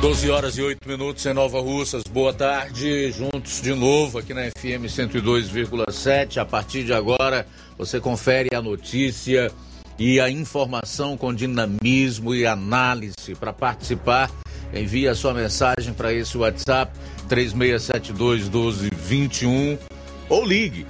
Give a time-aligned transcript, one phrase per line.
[0.00, 2.02] 12 horas e 8 minutos em Nova Russas.
[2.04, 6.36] Boa tarde, juntos de novo aqui na FM 102,7.
[6.36, 7.46] A partir de agora,
[7.78, 9.50] você confere a notícia
[9.98, 13.34] e a informação com dinamismo e análise.
[13.40, 14.30] Para participar,
[14.72, 16.92] envie a sua mensagem para esse WhatsApp
[17.28, 19.78] 3672 1221
[20.28, 20.86] ou ligue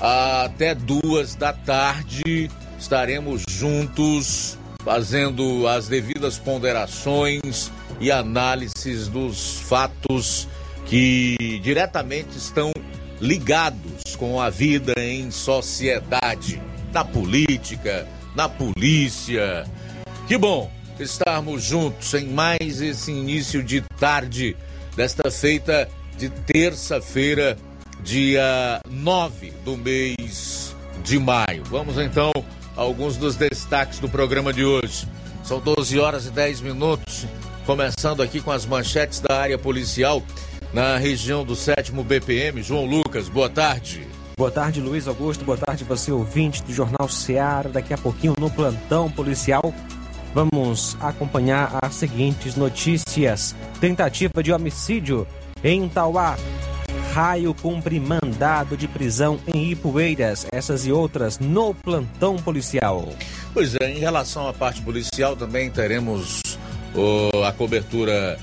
[0.00, 10.46] Até duas da tarde estaremos juntos fazendo as devidas ponderações e análises dos fatos
[10.84, 12.70] que diretamente estão
[13.20, 16.60] ligados com a vida em sociedade,
[16.92, 19.64] na política, na polícia.
[20.26, 24.56] Que bom estarmos juntos em mais esse início de tarde
[24.96, 27.56] desta feita de terça-feira,
[28.02, 31.64] dia 9 do mês de maio.
[31.64, 32.32] Vamos então
[32.76, 35.06] a alguns dos destaques do programa de hoje.
[35.42, 37.26] São 12 horas e 10 minutos,
[37.66, 40.22] começando aqui com as manchetes da área policial
[40.74, 42.60] na região do 7 BPM.
[42.60, 44.06] João Lucas, boa tarde.
[44.36, 45.44] Boa tarde, Luiz Augusto.
[45.44, 47.68] Boa tarde, você ouvinte do Jornal Seara.
[47.68, 49.72] Daqui a pouquinho no plantão policial.
[50.34, 55.26] Vamos acompanhar as seguintes notícias: tentativa de homicídio
[55.62, 56.36] em Tauá.
[57.12, 60.44] Raio cumpre mandado de prisão em Ipueiras.
[60.50, 63.08] Essas e outras no plantão policial.
[63.52, 66.42] Pois é, em relação à parte policial, também teremos
[66.92, 68.36] oh, a cobertura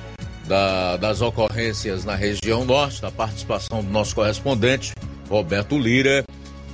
[0.52, 4.92] da, das ocorrências na região norte, da participação do nosso correspondente,
[5.30, 6.26] Roberto Lira.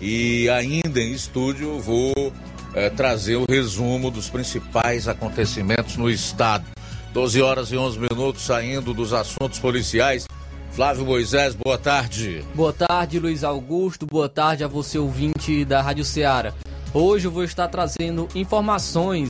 [0.02, 2.34] E ainda em estúdio vou
[2.74, 6.66] é, trazer o resumo dos principais acontecimentos no estado.
[7.14, 10.26] 12 horas e 11 minutos saindo dos assuntos policiais.
[10.72, 12.44] Flávio Moisés, boa tarde.
[12.56, 14.08] Boa tarde, Luiz Augusto.
[14.08, 16.52] Boa tarde a você, ouvinte da Rádio Ceará.
[16.92, 19.30] Hoje eu vou estar trazendo informações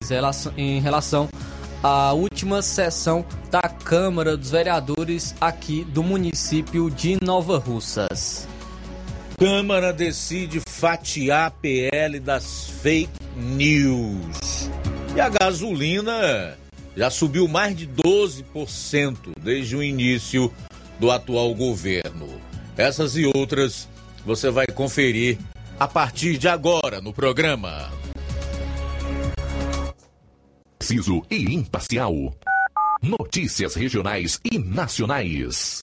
[0.56, 1.28] em relação
[1.84, 8.48] à última sessão da Câmara dos Vereadores aqui do município de Nova Russas.
[9.38, 14.70] Câmara decide fatiar PL das fake news.
[15.16, 16.58] E a gasolina
[16.96, 20.52] já subiu mais de 12% desde o início
[21.00, 22.28] do atual governo.
[22.76, 23.88] Essas e outras
[24.26, 25.38] você vai conferir
[25.80, 27.92] a partir de agora no programa.
[30.88, 32.14] Preciso e imparcial.
[33.04, 35.82] Notícias regionais e nacionais.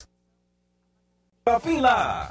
[1.79, 2.31] Lá.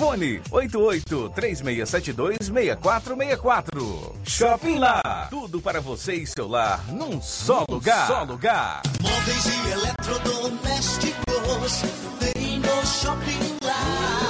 [0.00, 1.90] Fone 88 36
[2.50, 4.14] 3672-6464.
[4.24, 5.26] Shopping Lá.
[5.28, 8.06] Tudo para você e seu lar num só num lugar.
[8.06, 8.80] Só lugar.
[9.02, 11.82] Móveis e eletrodomésticos
[12.18, 14.20] tem no Shopping Lá.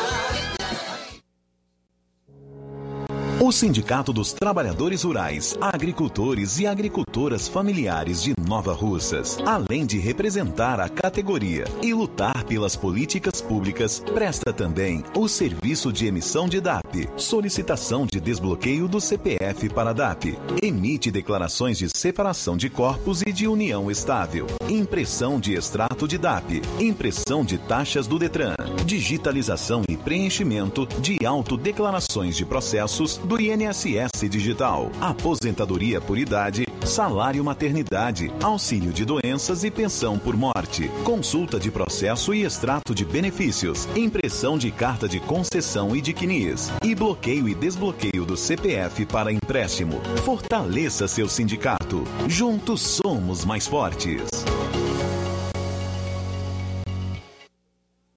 [3.42, 10.78] O Sindicato dos Trabalhadores Rurais, Agricultores e Agricultoras Familiares de Nova Russas, além de representar
[10.78, 17.08] a categoria e lutar pelas políticas públicas, presta também o serviço de emissão de DAP,
[17.16, 23.46] solicitação de desbloqueio do CPF para DAP, emite declarações de separação de corpos e de
[23.46, 30.88] união estável, impressão de extrato de DAP, impressão de taxas do Detran, digitalização e preenchimento
[31.00, 39.62] de autodeclarações de processos do INSS Digital, aposentadoria por idade, salário maternidade, auxílio de doenças
[39.62, 45.20] e pensão por morte, consulta de processo e extrato de benefícios, impressão de carta de
[45.20, 50.00] concessão e de CNIS, e bloqueio e desbloqueio do CPF para empréstimo.
[50.24, 52.04] Fortaleça seu sindicato.
[52.28, 54.22] Juntos somos mais fortes.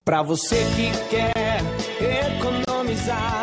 [0.05, 1.61] Para você que quer
[2.35, 3.42] economizar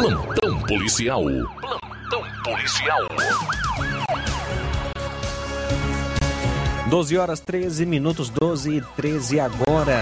[0.00, 1.24] Plantão policial.
[1.60, 3.00] Plantão policial.
[6.88, 10.00] 12 horas 13 minutos, 12 e 13 agora.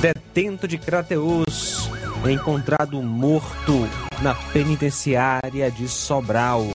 [0.00, 1.90] Detento de Crateus
[2.30, 3.86] encontrado morto
[4.22, 6.68] na penitenciária de Sobral.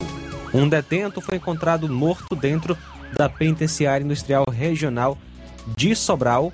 [0.54, 2.78] Um detento foi encontrado morto dentro
[3.18, 5.18] da penitenciária industrial regional
[5.76, 6.54] de Sobral.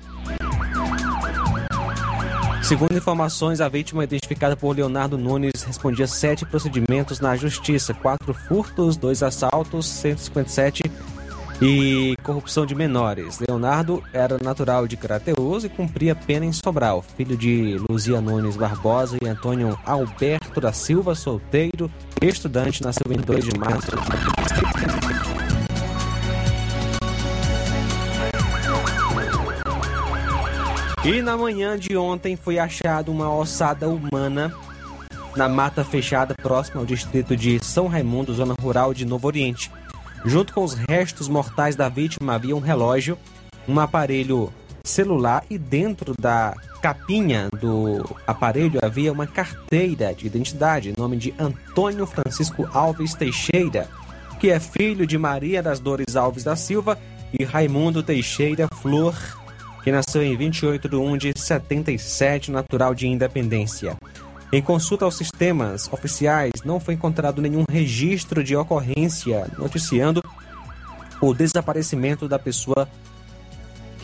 [2.64, 8.96] Segundo informações, a vítima identificada por Leonardo Nunes respondia sete procedimentos na justiça: quatro furtos,
[8.96, 10.82] dois assaltos, 157
[11.60, 13.38] e corrupção de menores.
[13.38, 19.18] Leonardo era natural de Crateus e cumpria pena em Sobral, filho de Luzia Nunes Barbosa
[19.22, 21.90] e Antônio Alberto da Silva, solteiro,
[22.22, 23.90] estudante, nasceu em 2 de março.
[31.04, 34.50] E na manhã de ontem foi achado uma ossada humana
[35.36, 39.70] na mata fechada próxima ao distrito de São Raimundo, zona rural de Novo Oriente.
[40.24, 43.18] Junto com os restos mortais da vítima havia um relógio,
[43.68, 44.50] um aparelho
[44.82, 52.06] celular e dentro da capinha do aparelho havia uma carteira de identidade, nome de Antônio
[52.06, 53.88] Francisco Alves Teixeira,
[54.40, 56.98] que é filho de Maria das Dores Alves da Silva
[57.38, 59.14] e Raimundo Teixeira Flor,
[59.84, 63.94] que nasceu em 28 de 1 de 77, natural de Independência.
[64.50, 70.22] Em consulta aos sistemas oficiais, não foi encontrado nenhum registro de ocorrência noticiando
[71.20, 72.88] o desaparecimento da pessoa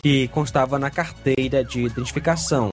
[0.03, 2.69] que constava na carteira de identificação.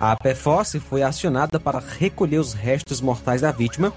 [0.00, 3.92] A PFOS foi acionada para recolher os restos mortais da vítima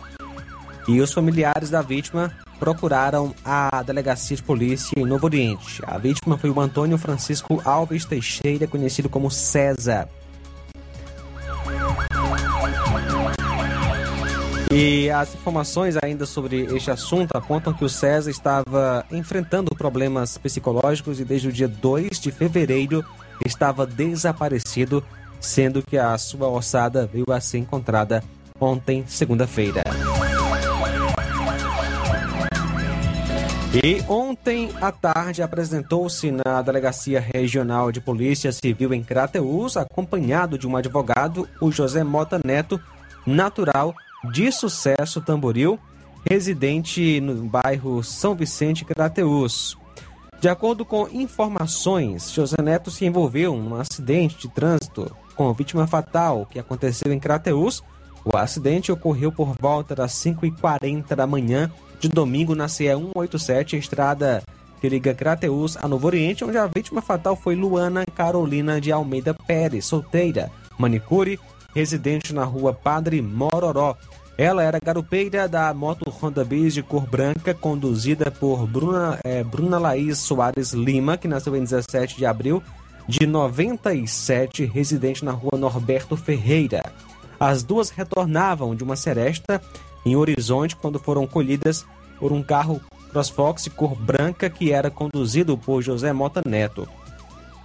[0.87, 5.81] e os familiares da vítima procuraram a delegacia de polícia em Novo Oriente.
[5.85, 10.07] A vítima foi o Antônio Francisco Alves Teixeira, conhecido como César.
[14.77, 21.21] E as informações ainda sobre este assunto apontam que o César estava enfrentando problemas psicológicos
[21.21, 23.01] e desde o dia 2 de fevereiro
[23.45, 25.01] estava desaparecido,
[25.39, 28.21] sendo que a sua ossada veio a ser encontrada
[28.59, 29.84] ontem, segunda-feira.
[33.83, 40.65] E ontem à tarde apresentou-se na Delegacia Regional de Polícia Civil em Crateús, acompanhado de
[40.65, 42.79] um advogado, o José Mota Neto,
[43.27, 43.93] natural
[44.31, 45.77] de Sucesso Tamboril,
[46.29, 49.77] residente no bairro São Vicente Crateús.
[50.39, 56.47] De acordo com informações, José Neto se envolveu num acidente de trânsito com vítima fatal
[56.49, 57.83] que aconteceu em Crateús.
[58.23, 61.69] O acidente ocorreu por volta das 5h40 da manhã
[62.05, 64.43] de domingo na CE 187, estrada
[64.79, 69.33] que liga Crateús a Novo Oriente, onde a vítima fatal foi Luana Carolina de Almeida
[69.33, 71.39] Pérez, solteira, manicure,
[71.73, 73.97] residente na rua Padre Mororó.
[74.37, 79.79] Ela era garupeira da moto Honda Bis de cor branca, conduzida por Bruna, é, Bruna
[79.79, 82.61] Laís Soares Lima, que nasceu em 17 de abril
[83.07, 86.83] de 97, residente na rua Norberto Ferreira.
[87.39, 89.61] As duas retornavam de uma seresta
[90.05, 91.85] em Horizonte quando foram colhidas
[92.19, 92.79] por um carro
[93.11, 96.87] CrossFox cor branca que era conduzido por José Mota Neto.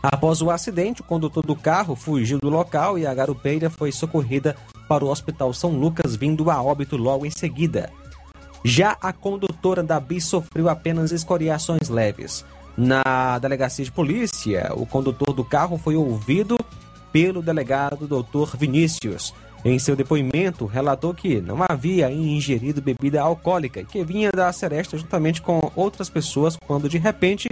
[0.03, 4.57] Após o acidente, o condutor do carro fugiu do local e a garupeira foi socorrida
[4.89, 7.91] para o Hospital São Lucas, vindo a óbito logo em seguida.
[8.65, 12.45] Já a condutora da bis sofreu apenas escoriações leves.
[12.77, 16.57] Na delegacia de polícia, o condutor do carro foi ouvido
[17.13, 18.57] pelo delegado Dr.
[18.57, 19.35] Vinícius.
[19.65, 24.97] Em seu depoimento, relatou que não havia ingerido bebida alcoólica e que vinha da seresta
[24.97, 27.51] juntamente com outras pessoas quando de repente,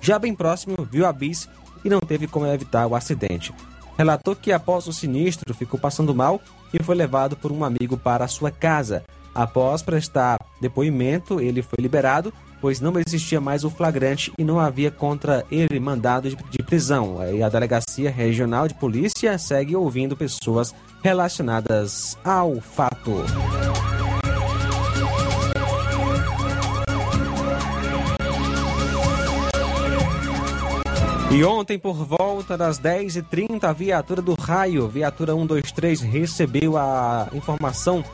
[0.00, 1.48] já bem próximo, viu a bis
[1.84, 3.52] e não teve como evitar o acidente.
[3.98, 6.40] Relatou que após o sinistro ficou passando mal
[6.72, 9.04] e foi levado por um amigo para sua casa.
[9.34, 14.90] Após prestar depoimento, ele foi liberado, pois não existia mais o flagrante e não havia
[14.90, 17.18] contra ele mandado de prisão.
[17.30, 23.24] E a Delegacia Regional de Polícia segue ouvindo pessoas relacionadas ao fato.
[31.32, 38.04] E ontem, por volta das 10h30, a viatura do raio, viatura 123, recebeu a informação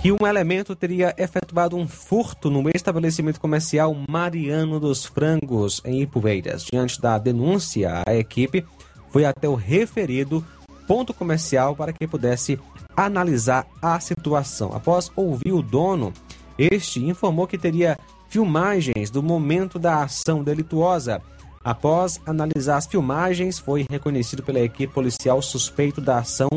[0.00, 6.64] que um elemento teria efetuado um furto no estabelecimento comercial Mariano dos Frangos, em Ipueiras.
[6.64, 8.64] Diante da denúncia, a equipe
[9.10, 10.44] foi até o referido
[10.86, 12.58] ponto comercial para que pudesse
[12.96, 14.74] analisar a situação.
[14.74, 16.12] Após ouvir o dono,
[16.58, 17.98] este informou que teria
[18.28, 21.22] filmagens do momento da ação delituosa
[21.64, 26.48] Após analisar as filmagens, foi reconhecido pela equipe policial suspeito da ação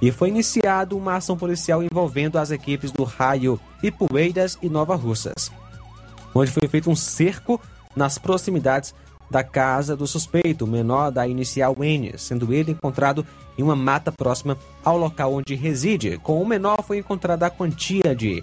[0.00, 5.50] e foi iniciado uma ação policial envolvendo as equipes do Raio, Ipueiras e Nova Russas,
[6.32, 7.60] onde foi feito um cerco
[7.96, 8.94] nas proximidades
[9.30, 14.56] da casa do suspeito, menor da inicial N, sendo ele encontrado em uma mata próxima
[14.84, 16.18] ao local onde reside.
[16.18, 18.42] Com o menor foi encontrada a quantia de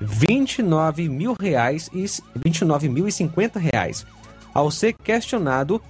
[0.00, 2.04] 29 mil reais e
[2.36, 4.06] 29 mil e 50 reais
[4.52, 5.80] ao ser questionado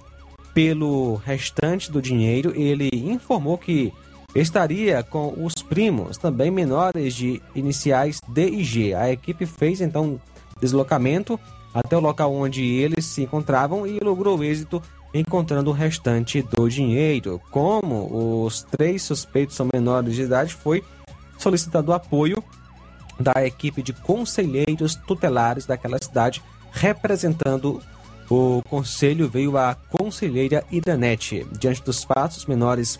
[0.53, 3.93] pelo restante do dinheiro, ele informou que
[4.35, 8.93] estaria com os primos, também menores de iniciais D e G.
[8.93, 10.19] A equipe fez então
[10.59, 11.39] deslocamento
[11.73, 14.81] até o local onde eles se encontravam e logrou êxito
[15.13, 17.41] encontrando o restante do dinheiro.
[17.51, 20.83] Como os três suspeitos são menores de idade, foi
[21.37, 22.43] solicitado apoio
[23.19, 27.81] da equipe de conselheiros tutelares daquela cidade, representando
[28.29, 31.45] o conselho veio a conselheira Iranete.
[31.59, 32.99] Diante dos fatos, os menores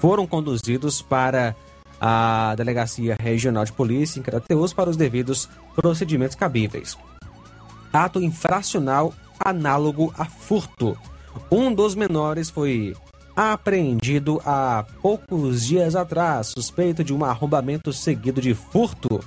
[0.00, 1.54] foram conduzidos para
[2.00, 6.98] a Delegacia Regional de Polícia em Crateus para os devidos procedimentos cabíveis.
[7.96, 10.96] Ato infracional análogo a furto.
[11.50, 12.94] Um dos menores foi
[13.34, 19.20] apreendido há poucos dias atrás, suspeito de um arrombamento seguido de furto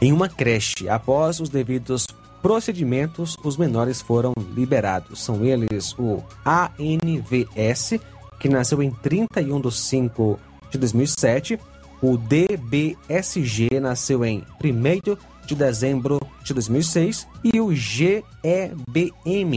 [0.00, 0.88] em uma creche.
[0.88, 2.06] Após os devidos
[2.40, 5.22] procedimentos, os menores foram liberados.
[5.22, 8.00] São eles o ANVS,
[8.38, 10.38] que nasceu em 31 de 5
[10.70, 11.58] de 2007,
[12.00, 15.16] o DBSG nasceu em 1
[15.48, 18.22] de dezembro de 2006 e o GEBM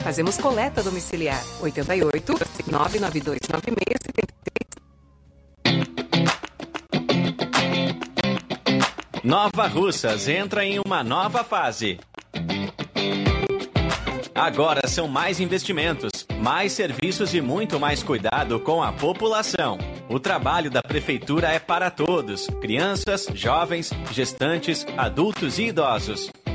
[0.00, 1.42] Fazemos coleta domiciliar.
[1.60, 2.34] 88
[2.68, 3.38] 992
[9.22, 11.98] Nova Russas entra em uma nova fase.
[14.32, 19.78] Agora são mais investimentos, mais serviços e muito mais cuidado com a população.
[20.08, 26.30] O trabalho da Prefeitura é para todos: crianças, jovens, gestantes, adultos e idosos.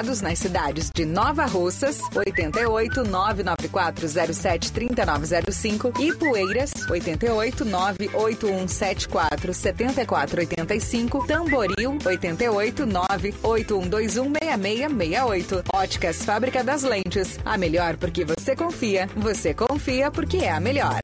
[0.00, 12.86] nas cidades de Nova Russas, 88 99407 3905 e Poeiras, 88 98174 7485, Tamboril, 88
[12.86, 15.64] 98121 6668.
[15.74, 19.06] Óticas Fábrica das Lentes, a melhor porque você confia.
[19.16, 21.00] Você confia porque é a melhor.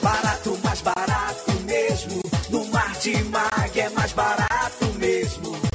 [0.00, 2.22] Barato, mais barato mesmo.
[2.50, 5.65] No Martimag é mais barato mesmo.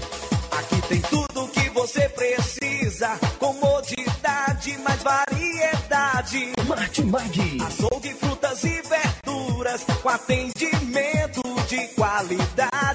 [1.91, 3.19] Você precisa.
[3.37, 6.53] Comodidade, mais variedade.
[6.65, 7.57] Martimag.
[7.61, 9.83] Açougue, frutas e verduras.
[10.01, 12.70] Com atendimento de qualidade.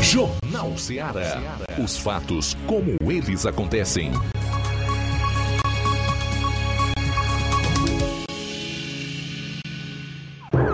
[0.02, 1.40] Jornal Ceará.
[1.82, 4.12] Os fatos como eles acontecem.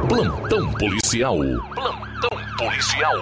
[0.09, 1.37] Plantão policial.
[1.75, 3.15] Plantão policial.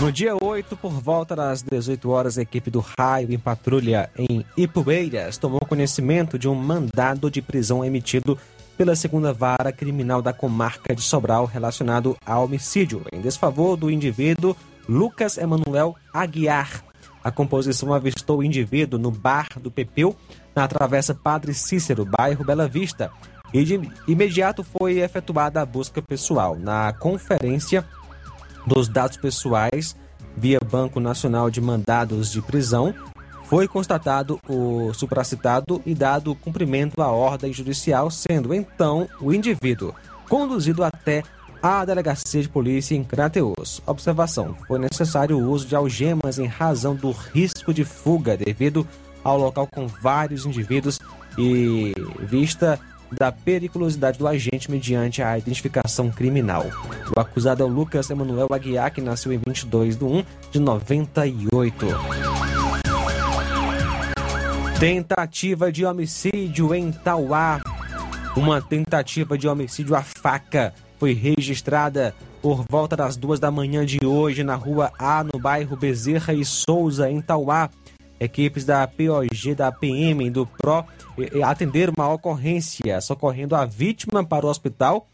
[0.00, 4.44] No dia 8, por volta das 18 horas, a equipe do Raio em patrulha em
[4.56, 8.36] Ipueiras tomou conhecimento de um mandado de prisão emitido
[8.76, 14.56] pela segunda vara criminal da comarca de Sobral relacionado a homicídio em desfavor do indivíduo
[14.88, 16.82] Lucas Emanuel Aguiar.
[17.22, 20.16] A composição avistou o indivíduo no bar do Pepeu,
[20.56, 23.12] na travessa Padre Cícero, bairro Bela Vista,
[23.52, 26.56] e de imediato foi efetuada a busca pessoal.
[26.58, 27.84] Na conferência
[28.66, 29.96] dos dados pessoais
[30.36, 32.94] via Banco Nacional de Mandados de Prisão,
[33.44, 39.94] foi constatado o supracitado e dado cumprimento à ordem judicial, sendo então o indivíduo
[40.28, 41.22] conduzido até
[41.62, 43.82] a delegacia de polícia em Crateus.
[43.86, 48.86] Observação: foi necessário o uso de algemas em razão do risco de fuga devido
[49.22, 50.98] ao local com vários indivíduos
[51.38, 52.80] e vista
[53.18, 56.66] da periculosidade do agente mediante a identificação criminal.
[57.14, 61.86] O acusado é o Lucas Emanuel Aguiar, que nasceu em 22 de 1 de 98.
[64.78, 67.60] Tentativa de homicídio em Tauá.
[68.36, 74.04] Uma tentativa de homicídio à faca foi registrada por volta das duas da manhã de
[74.04, 77.70] hoje na rua A, no bairro Bezerra e Souza, em Tauá.
[78.18, 80.84] Equipes da POG, da PM e do PRO
[81.44, 85.06] atenderam uma ocorrência, socorrendo a vítima para o hospital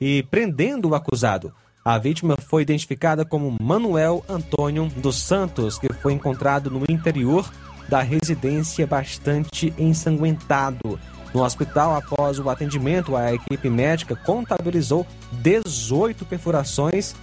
[0.00, 1.52] e prendendo o acusado.
[1.84, 7.48] A vítima foi identificada como Manuel Antônio dos Santos, que foi encontrado no interior
[7.88, 10.98] da residência bastante ensanguentado.
[11.32, 15.06] No hospital, após o atendimento, a equipe médica contabilizou
[15.42, 17.14] 18 perfurações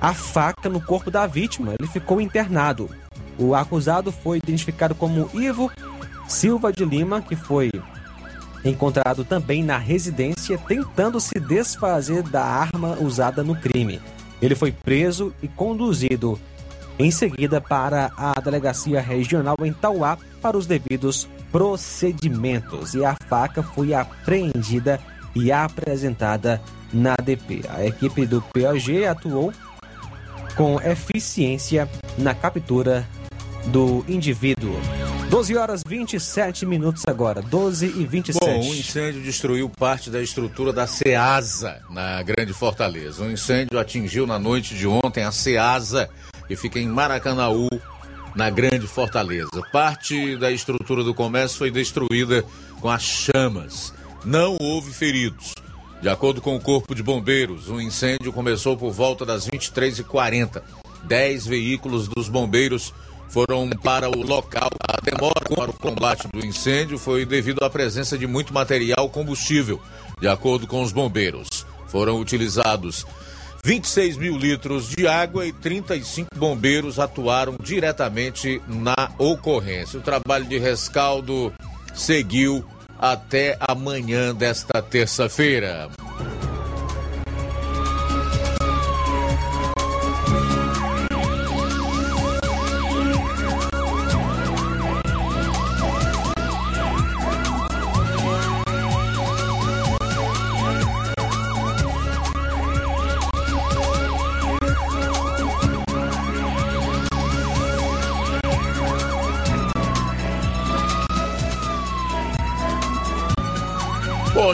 [0.00, 1.74] a faca no corpo da vítima.
[1.78, 2.90] Ele ficou internado.
[3.38, 5.70] O acusado foi identificado como Ivo
[6.28, 7.70] Silva de Lima, que foi
[8.64, 14.00] encontrado também na residência tentando se desfazer da arma usada no crime.
[14.40, 16.40] Ele foi preso e conduzido
[16.98, 23.62] em seguida para a delegacia regional em Tauá para os devidos procedimentos e a faca
[23.62, 25.00] foi apreendida
[25.34, 26.60] e apresentada
[26.92, 27.62] na DP.
[27.68, 29.52] A equipe do POG atuou
[30.56, 33.06] com eficiência na captura
[33.66, 34.74] do indivíduo.
[35.30, 38.38] 12 horas 27 minutos agora, 12 e 27.
[38.38, 43.24] Bom, um incêndio destruiu parte da estrutura da Ceasa na Grande Fortaleza.
[43.24, 46.08] Um incêndio atingiu na noite de ontem a Ceasa,
[46.46, 47.68] que fica em Maracanaú,
[48.34, 49.62] na Grande Fortaleza.
[49.72, 52.44] Parte da estrutura do comércio foi destruída
[52.80, 53.92] com as chamas.
[54.24, 55.52] Não houve feridos.
[56.00, 60.62] De acordo com o Corpo de Bombeiros, o incêndio começou por volta das 23h40.
[61.04, 62.92] Dez veículos dos bombeiros
[63.28, 64.70] foram para o local.
[64.88, 69.80] A demora para o combate do incêndio foi devido à presença de muito material combustível.
[70.20, 73.06] De acordo com os bombeiros, foram utilizados
[73.64, 79.98] 26 mil litros de água e 35 bombeiros atuaram diretamente na ocorrência.
[79.98, 81.50] O trabalho de rescaldo
[81.94, 82.62] seguiu
[82.98, 85.88] até amanhã desta terça-feira.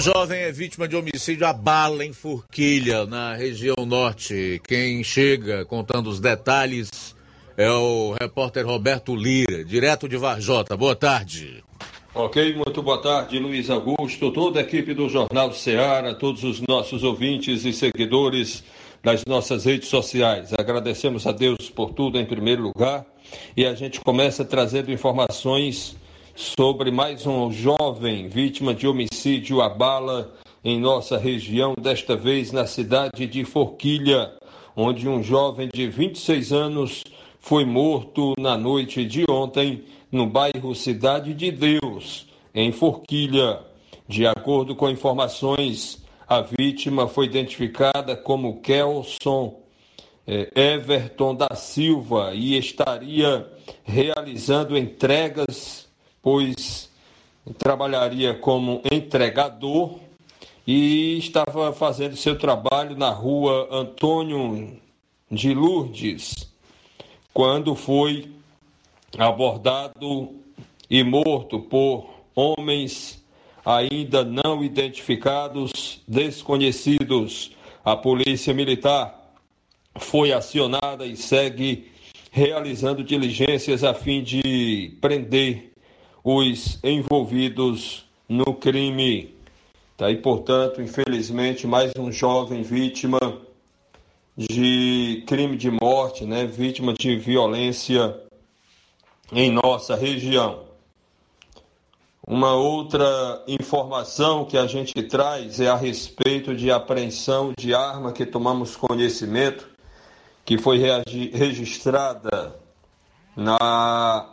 [0.00, 4.58] Bom, jovem é vítima de homicídio a bala em Forquilha, na região norte.
[4.66, 7.14] Quem chega contando os detalhes
[7.54, 10.74] é o repórter Roberto Lira, direto de Varjota.
[10.74, 11.62] Boa tarde.
[12.14, 17.04] Ok, muito boa tarde, Luiz Augusto, toda a equipe do Jornal Ceará, todos os nossos
[17.04, 18.64] ouvintes e seguidores
[19.02, 20.50] das nossas redes sociais.
[20.58, 23.04] Agradecemos a Deus por tudo em primeiro lugar
[23.54, 25.94] e a gente começa trazendo informações
[26.34, 30.32] sobre mais um jovem vítima de homicídio a bala
[30.64, 34.32] em nossa região, desta vez na cidade de Forquilha,
[34.76, 37.04] onde um jovem de 26 anos
[37.40, 43.60] foi morto na noite de ontem no bairro Cidade de Deus, em Forquilha.
[44.06, 49.60] De acordo com informações, a vítima foi identificada como Kelson
[50.26, 53.50] eh, Everton da Silva e estaria
[53.84, 55.89] realizando entregas
[56.22, 56.90] pois
[57.58, 59.98] trabalharia como entregador
[60.66, 64.78] e estava fazendo seu trabalho na rua Antônio
[65.30, 66.52] de Lourdes,
[67.32, 68.30] quando foi
[69.18, 70.34] abordado
[70.88, 73.24] e morto por homens
[73.64, 77.52] ainda não identificados, desconhecidos.
[77.84, 79.32] A Polícia Militar
[79.96, 81.90] foi acionada e segue
[82.30, 85.69] realizando diligências a fim de prender
[86.22, 89.34] os envolvidos no crime.
[89.96, 90.10] Tá?
[90.10, 93.18] E, portanto, infelizmente, mais um jovem vítima
[94.36, 96.46] de crime de morte, né?
[96.46, 98.18] vítima de violência
[99.32, 100.70] em nossa região.
[102.26, 108.24] Uma outra informação que a gente traz é a respeito de apreensão de arma que
[108.24, 109.68] tomamos conhecimento,
[110.44, 110.78] que foi
[111.32, 112.54] registrada
[113.36, 114.28] na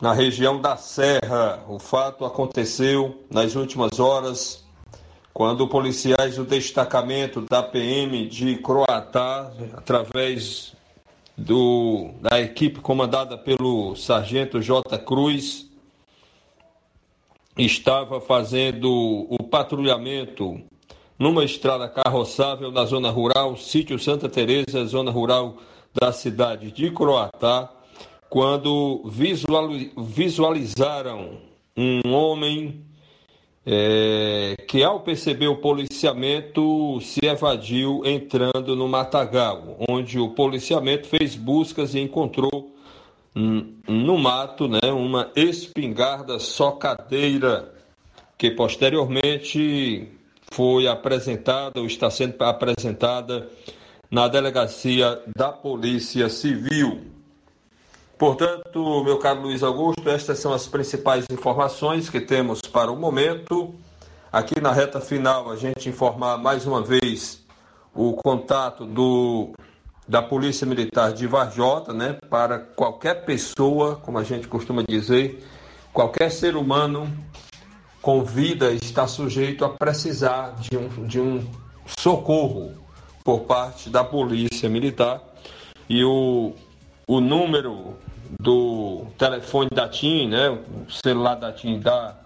[0.00, 1.64] na região da Serra.
[1.68, 4.64] O fato aconteceu nas últimas horas,
[5.32, 10.74] quando policiais do destacamento da PM de Croatá, através
[11.36, 14.98] do, da equipe comandada pelo sargento J.
[14.98, 15.66] Cruz,
[17.56, 20.60] estava fazendo o patrulhamento
[21.18, 25.56] numa estrada carroçável na zona rural, sítio Santa Teresa, zona rural
[25.94, 27.70] da cidade de Croatá,
[28.36, 29.02] quando
[29.96, 31.38] visualizaram
[31.74, 32.84] um homem
[33.64, 41.34] é, que, ao perceber o policiamento, se evadiu entrando no matagal, onde o policiamento fez
[41.34, 42.76] buscas e encontrou
[43.34, 47.72] no mato né, uma espingarda socadeira
[48.36, 50.10] que posteriormente
[50.52, 53.48] foi apresentada ou está sendo apresentada
[54.10, 57.15] na delegacia da Polícia Civil.
[58.18, 63.74] Portanto, meu caro Luiz Augusto, estas são as principais informações que temos para o momento.
[64.32, 67.44] Aqui na reta final, a gente informar mais uma vez
[67.94, 69.52] o contato do,
[70.08, 75.44] da Polícia Militar de Varjota, né, para qualquer pessoa, como a gente costuma dizer,
[75.92, 77.10] qualquer ser humano
[78.00, 81.46] com vida está sujeito a precisar de um, de um
[81.98, 82.72] socorro
[83.22, 85.20] por parte da Polícia Militar.
[85.88, 86.54] E o,
[87.06, 87.96] o número
[88.40, 92.16] do telefone da TIM, né, o celular da TIM da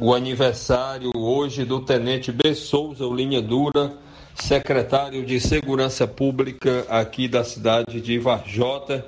[0.00, 2.54] o aniversário hoje do Tenente B.
[2.54, 3.92] Souza, o Linha Dura,
[4.34, 9.06] secretário de Segurança Pública aqui da cidade de Varjota,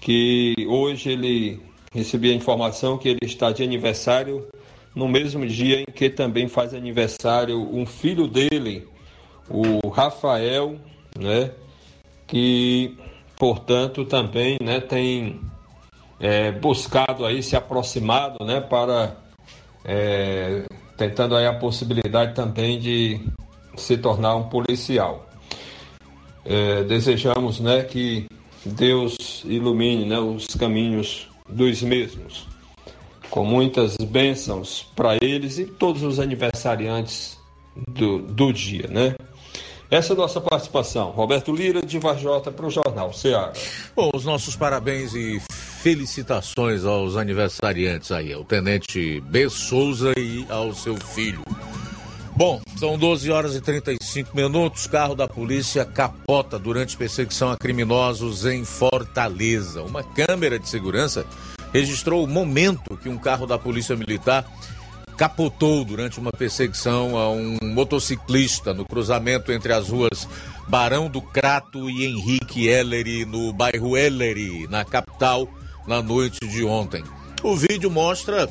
[0.00, 1.60] que hoje ele
[1.92, 4.46] recebeu a informação que ele está de aniversário
[4.94, 8.86] no mesmo dia em que também faz aniversário um filho dele,
[9.48, 10.76] o Rafael,
[11.18, 11.50] né?
[12.26, 12.96] Que,
[13.38, 15.40] portanto, também né, tem
[16.20, 18.60] é, buscado aí, se aproximado, né?
[18.60, 19.16] Para
[19.84, 20.64] é,
[20.96, 23.20] tentando aí a possibilidade também de
[23.76, 25.28] se tornar um policial.
[26.44, 28.26] É, desejamos, né, que
[28.64, 32.52] Deus ilumine, né, os caminhos dos mesmos
[33.32, 37.38] com muitas bênçãos para eles e todos os aniversariantes
[37.88, 39.14] do, do dia, né?
[39.90, 41.10] Essa é a nossa participação.
[41.10, 43.54] Roberto Lira, de Varjota, para o Jornal Ceará.
[43.96, 49.48] Bom, os nossos parabéns e felicitações aos aniversariantes aí, ao Tenente B.
[49.48, 51.42] Souza e ao seu filho.
[52.34, 54.86] Bom, são 12 horas e 35 minutos.
[54.86, 59.82] Carro da polícia capota durante perseguição a criminosos em Fortaleza.
[59.82, 61.26] Uma câmera de segurança
[61.74, 64.50] registrou o momento que um carro da Polícia Militar
[65.16, 70.26] capotou durante uma perseguição a um motociclista no cruzamento entre as ruas
[70.66, 75.46] Barão do Crato e Henrique Ellery, no bairro Ellery, na capital,
[75.86, 77.04] na noite de ontem.
[77.42, 78.48] O vídeo mostra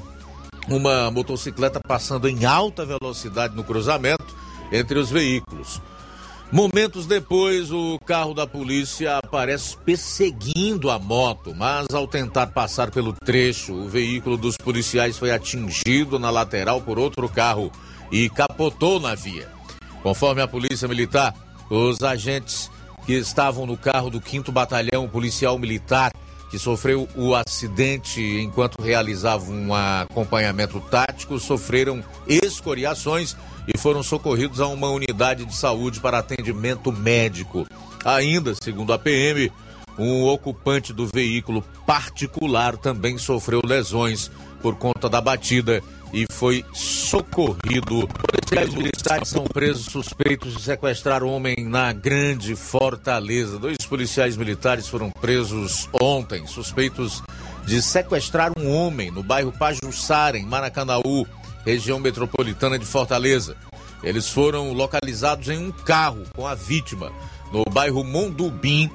[0.76, 4.36] uma motocicleta passando em alta velocidade no cruzamento
[4.72, 5.82] entre os veículos.
[6.52, 13.14] Momentos depois, o carro da polícia aparece perseguindo a moto, mas ao tentar passar pelo
[13.14, 17.72] trecho, o veículo dos policiais foi atingido na lateral por outro carro
[18.12, 19.48] e capotou na via.
[20.04, 21.34] Conforme a Polícia Militar,
[21.70, 22.70] os agentes
[23.06, 26.12] que estavam no carro do 5 Batalhão Policial Militar,
[26.52, 33.38] que sofreu o acidente enquanto realizavam um acompanhamento tático, sofreram escoriações
[33.74, 37.66] e foram socorridos a uma unidade de saúde para atendimento médico.
[38.04, 39.50] Ainda, segundo a PM,
[39.98, 44.30] um ocupante do veículo particular também sofreu lesões
[44.62, 45.82] por conta da batida
[46.14, 48.08] e foi socorrido.
[48.08, 53.58] Policiais militares são presos suspeitos de sequestrar um homem na Grande Fortaleza.
[53.58, 57.24] Dois policiais militares foram presos ontem, suspeitos
[57.66, 61.26] de sequestrar um homem no bairro Pajuçara, em Maracanaú
[61.66, 63.56] região metropolitana de Fortaleza.
[64.04, 67.12] Eles foram localizados em um carro com a vítima
[67.52, 68.90] no bairro Mondubim,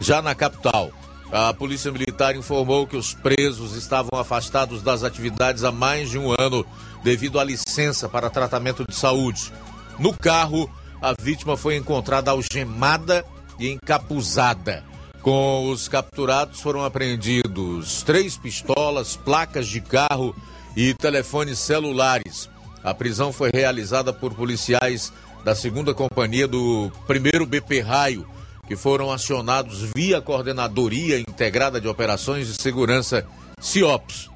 [0.00, 0.90] já na capital.
[1.36, 6.32] A Polícia Militar informou que os presos estavam afastados das atividades há mais de um
[6.38, 6.64] ano
[7.02, 9.52] devido à licença para tratamento de saúde.
[9.98, 10.70] No carro,
[11.02, 13.24] a vítima foi encontrada algemada
[13.58, 14.84] e encapuzada.
[15.22, 20.36] Com os capturados foram apreendidos três pistolas, placas de carro
[20.76, 22.48] e telefones celulares.
[22.84, 28.24] A prisão foi realizada por policiais da segunda companhia do primeiro BP Raio,
[28.66, 33.26] que foram acionados via Coordenadoria Integrada de Operações de Segurança
[33.60, 34.30] CIOPS.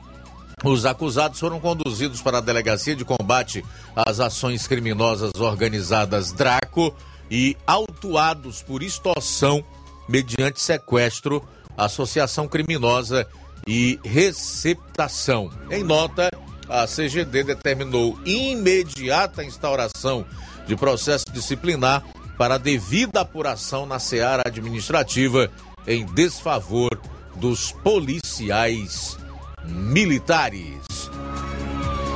[0.65, 3.65] Os acusados foram conduzidos para a Delegacia de Combate
[3.95, 6.95] às Ações Criminosas Organizadas Draco
[7.31, 9.65] e autuados por extorsão
[10.09, 13.27] mediante sequestro, associação criminosa
[13.67, 15.51] e receptação.
[15.71, 16.31] Em nota,
[16.69, 20.27] a CGD determinou imediata instauração
[20.67, 22.03] de processo disciplinar
[22.39, 25.51] para a devida apuração na seara administrativa
[25.87, 26.91] em desfavor
[27.35, 29.19] dos policiais
[29.65, 30.79] militares.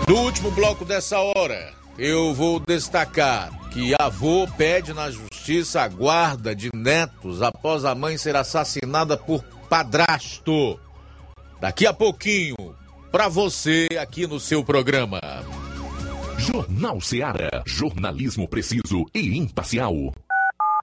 [0.09, 6.55] No último bloco dessa hora, eu vou destacar que avô pede na justiça a guarda
[6.55, 10.79] de netos após a mãe ser assassinada por padrasto.
[11.61, 12.77] Daqui a pouquinho,
[13.11, 15.21] para você aqui no seu programa.
[16.43, 19.95] Jornal Ceará, jornalismo preciso e imparcial.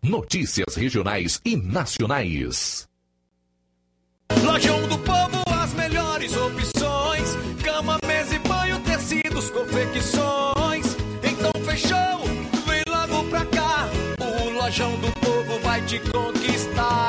[0.02, 2.88] Notícias regionais e nacionais.
[4.42, 10.96] Lojão do Povo, as melhores opções: cama, mesa e banho, tecidos, confecções.
[11.22, 12.24] Então fechou,
[12.66, 13.90] vem logo pra cá.
[14.22, 17.09] O Lojão do Povo vai te conquistar.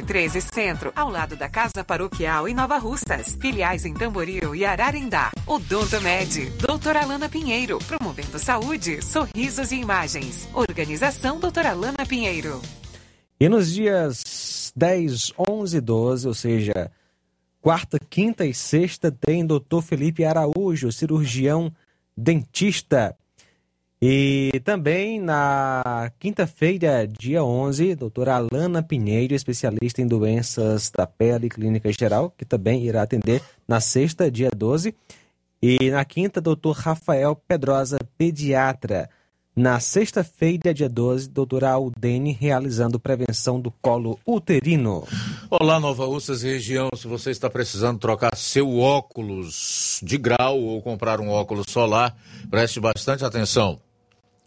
[0.01, 3.37] 213 Centro, ao lado da Casa Paroquial em Nova Russas.
[3.39, 5.31] Filiais em Tamboril e Ararendá.
[5.45, 10.49] Odonto Med, doutora Alana Pinheiro, promovendo saúde, sorrisos e imagens.
[10.53, 12.61] Organização doutora Alana Pinheiro.
[13.39, 16.91] E nos dias 10, 11 e 12, ou seja,
[17.59, 21.71] quarta, quinta e sexta, tem doutor Felipe Araújo, cirurgião
[22.15, 23.15] dentista.
[24.03, 31.49] E também na quinta-feira, dia 11, doutora Alana Pinheiro, especialista em doenças da pele e
[31.49, 34.95] clínica geral, que também irá atender na sexta, dia 12.
[35.61, 39.07] E na quinta, doutor Rafael Pedrosa, pediatra.
[39.55, 45.05] Na sexta-feira, dia 12, doutora Aldene, realizando prevenção do colo uterino.
[45.47, 46.89] Olá, Nova Russas região.
[46.95, 52.17] Se você está precisando trocar seu óculos de grau ou comprar um óculos solar,
[52.49, 53.79] preste bastante atenção.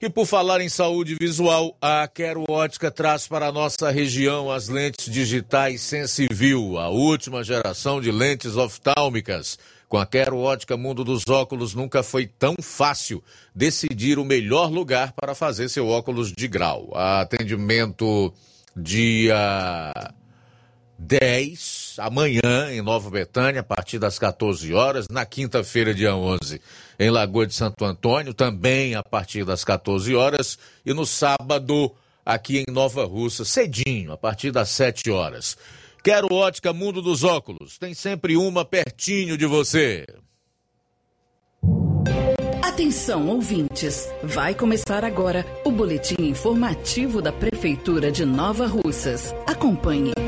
[0.00, 4.68] E por falar em saúde visual, a Quero Ótica traz para a nossa região as
[4.68, 9.58] lentes digitais Sensiview, a última geração de lentes oftálmicas.
[9.88, 13.20] Com a Quero Ótica Mundo dos Óculos, nunca foi tão fácil
[13.52, 16.92] decidir o melhor lugar para fazer seu óculos de grau.
[16.94, 18.32] Atendimento
[18.76, 19.92] dia
[20.98, 25.06] 10, amanhã, em Nova Betânia, a partir das 14 horas.
[25.08, 26.60] Na quinta-feira, dia 11,
[26.98, 30.58] em Lagoa de Santo Antônio, também a partir das 14 horas.
[30.84, 31.94] E no sábado,
[32.26, 35.56] aqui em Nova Russa, cedinho, a partir das 7 horas.
[36.02, 37.78] Quero ótica Mundo dos Óculos.
[37.78, 40.04] Tem sempre uma pertinho de você.
[42.62, 44.08] Atenção, ouvintes!
[44.22, 49.34] Vai começar agora o boletim informativo da Prefeitura de Nova Russas.
[49.46, 50.27] Acompanhe.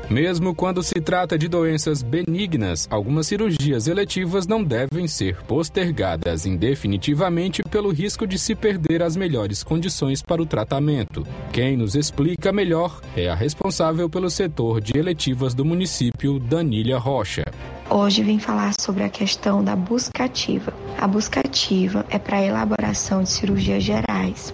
[0.11, 7.63] Mesmo quando se trata de doenças benignas, algumas cirurgias eletivas não devem ser postergadas indefinitivamente
[7.63, 11.25] pelo risco de se perder as melhores condições para o tratamento.
[11.53, 17.45] Quem nos explica melhor é a responsável pelo setor de eletivas do município, Danília Rocha.
[17.89, 20.73] Hoje vim falar sobre a questão da busca ativa.
[20.97, 24.53] A busca ativa é para elaboração de cirurgias gerais.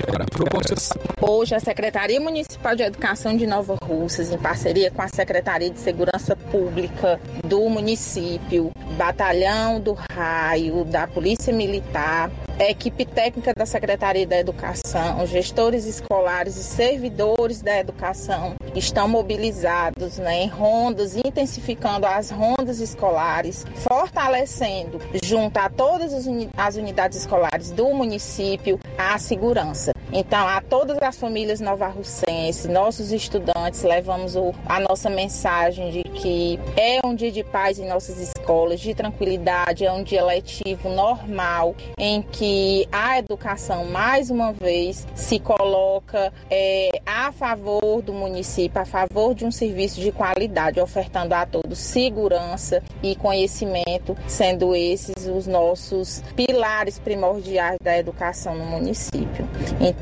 [1.21, 5.79] Hoje, a Secretaria Municipal de Educação de Nova Russas, em parceria com a Secretaria de
[5.79, 14.27] Segurança Pública do município, Batalhão do Raio, da Polícia Militar, A equipe técnica da Secretaria
[14.27, 22.29] da Educação, gestores escolares e servidores da educação estão mobilizados né, em rondas, intensificando as
[22.29, 29.91] rondas escolares, fortalecendo, junto a todas as unidades escolares do município, a segurança.
[30.13, 36.59] Então, a todas as famílias novarrucenses, nossos estudantes, levamos o, a nossa mensagem de que
[36.75, 41.73] é um dia de paz em nossas escolas, de tranquilidade, é um dia letivo normal,
[41.97, 48.85] em que a educação, mais uma vez, se coloca é, a favor do município, a
[48.85, 55.47] favor de um serviço de qualidade, ofertando a todos segurança e conhecimento, sendo esses os
[55.47, 59.47] nossos pilares primordiais da educação no município.
[59.79, 60.00] Então,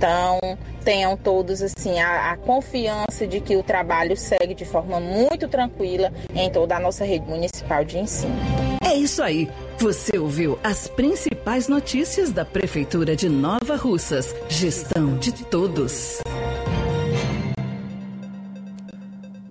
[0.83, 6.11] tenham todos assim a, a, confiança de que o trabalho segue de forma muito tranquila
[6.33, 8.35] em toda a nossa rede municipal de ensino.
[8.83, 9.49] É isso aí.
[9.77, 14.33] Você ouviu as principais notícias da Prefeitura de Nova Russas.
[14.49, 16.19] Gestão de todos.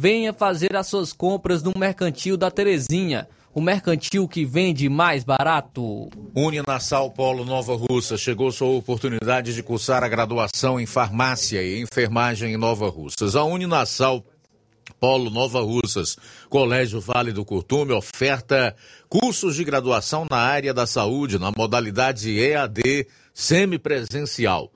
[0.00, 6.08] Venha fazer as suas compras no Mercantil da Terezinha, o mercantil que vende mais barato.
[6.36, 12.52] Uninasal Polo Nova Russa chegou sua oportunidade de cursar a graduação em farmácia e enfermagem
[12.52, 13.34] em Nova Russas.
[13.34, 14.24] A Uninasal
[15.00, 16.16] Polo Nova Russas,
[16.48, 18.76] Colégio Vale do Curtume oferta
[19.08, 24.70] cursos de graduação na área da saúde na modalidade EAD semipresencial.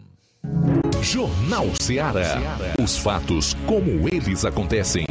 [1.02, 2.38] Jornal Ceará.
[2.82, 5.06] Os fatos como eles acontecem.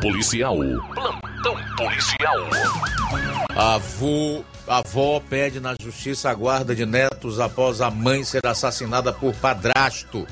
[0.00, 0.56] Policial.
[0.94, 2.36] Plantão policial.
[3.56, 9.34] Avô, avó pede na justiça a guarda de netos após a mãe ser assassinada por
[9.34, 10.26] padrasto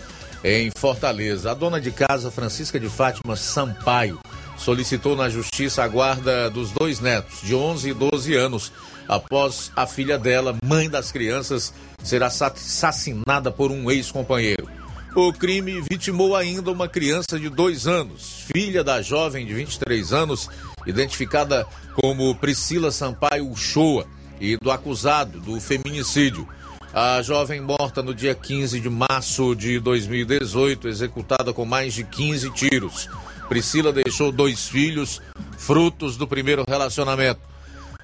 [0.45, 1.51] em Fortaleza.
[1.51, 4.21] A dona de casa, Francisca de Fátima Sampaio,
[4.57, 8.73] solicitou na justiça a guarda dos dois netos, de 11 e 12 anos,
[9.09, 14.69] após a filha dela, mãe das crianças, ser assassinada por um ex-companheiro.
[15.17, 20.47] O crime vitimou ainda uma criança de dois anos, filha da jovem de 23 anos,
[20.87, 24.07] identificada como Priscila Sampaio Uchoa,
[24.39, 26.47] e do acusado do feminicídio.
[26.93, 32.51] A jovem morta no dia 15 de março de 2018, executada com mais de 15
[32.51, 33.09] tiros.
[33.49, 35.23] Priscila deixou dois filhos,
[35.57, 37.41] frutos do primeiro relacionamento.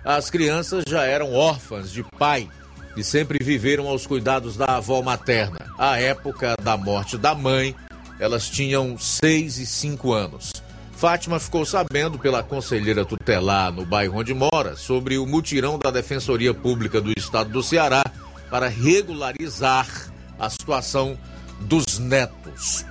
[0.02, 2.48] As crianças já eram órfãs de pai
[2.96, 5.66] e sempre viveram aos cuidados da avó materna.
[5.78, 7.74] À época da morte da mãe,
[8.18, 10.52] elas tinham 6 e 5 anos.
[10.92, 16.54] Fátima ficou sabendo pela conselheira tutelar no bairro onde mora sobre o mutirão da Defensoria
[16.54, 18.04] Pública do Estado do Ceará
[18.48, 19.88] para regularizar
[20.38, 21.18] a situação
[21.60, 22.84] dos netos.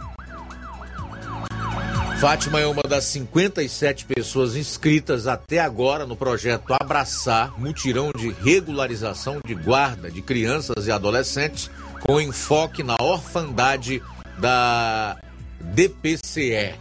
[2.21, 9.39] Fátima é uma das 57 pessoas inscritas até agora no projeto Abraçar, mutirão de regularização
[9.43, 14.03] de guarda de crianças e adolescentes, com enfoque na orfandade
[14.37, 15.17] da
[15.59, 16.75] DPCE.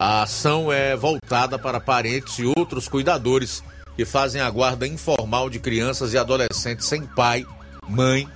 [0.00, 3.62] A ação é voltada para parentes e outros cuidadores
[3.94, 7.44] que fazem a guarda informal de crianças e adolescentes sem pai,
[7.86, 8.26] mãe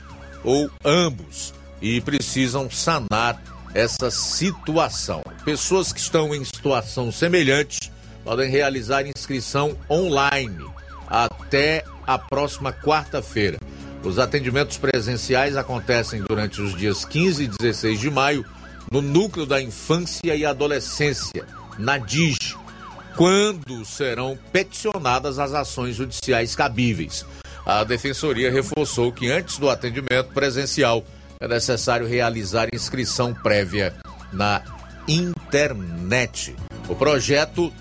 [0.44, 5.22] ou ambos e precisam sanar essa situação.
[5.44, 7.92] Pessoas que estão em situação semelhante
[8.24, 10.64] podem realizar inscrição online
[11.06, 13.58] até a próxima quarta-feira.
[14.02, 18.46] Os atendimentos presenciais acontecem durante os dias 15 e 16 de maio
[18.90, 21.44] no Núcleo da Infância e Adolescência,
[21.78, 22.56] na DIG,
[23.14, 27.26] quando serão peticionadas as ações judiciais cabíveis.
[27.66, 31.04] A Defensoria reforçou que antes do atendimento presencial
[31.46, 33.94] é necessário realizar inscrição prévia
[34.32, 34.62] na
[35.08, 36.54] internet.
[36.88, 37.72] O projeto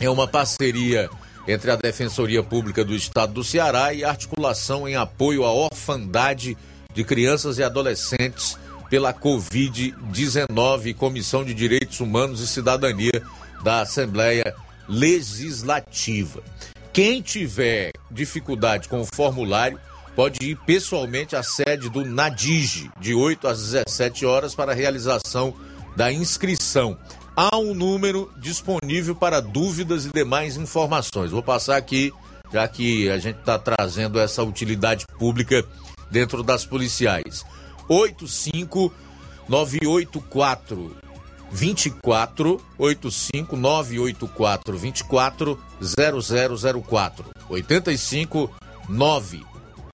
[0.00, 1.10] é uma parceria
[1.46, 6.56] entre a Defensoria Pública do Estado do Ceará e articulação em apoio à orfandade
[6.94, 8.56] de crianças e adolescentes
[8.88, 13.22] pela Covid-19 Comissão de Direitos Humanos e Cidadania
[13.62, 14.54] da Assembleia
[14.88, 16.42] Legislativa.
[16.92, 19.78] Quem tiver dificuldade com o formulário
[20.20, 25.54] pode ir pessoalmente à sede do NADIGE, de 8 às 17 horas, para a realização
[25.96, 26.98] da inscrição.
[27.34, 31.30] Há um número disponível para dúvidas e demais informações.
[31.30, 32.12] Vou passar aqui,
[32.52, 35.64] já que a gente está trazendo essa utilidade pública
[36.10, 37.42] dentro das policiais.
[37.88, 38.92] 85
[39.48, 40.96] 984
[41.50, 48.50] 24 85 984 24 0004 85
[48.86, 49.49] 984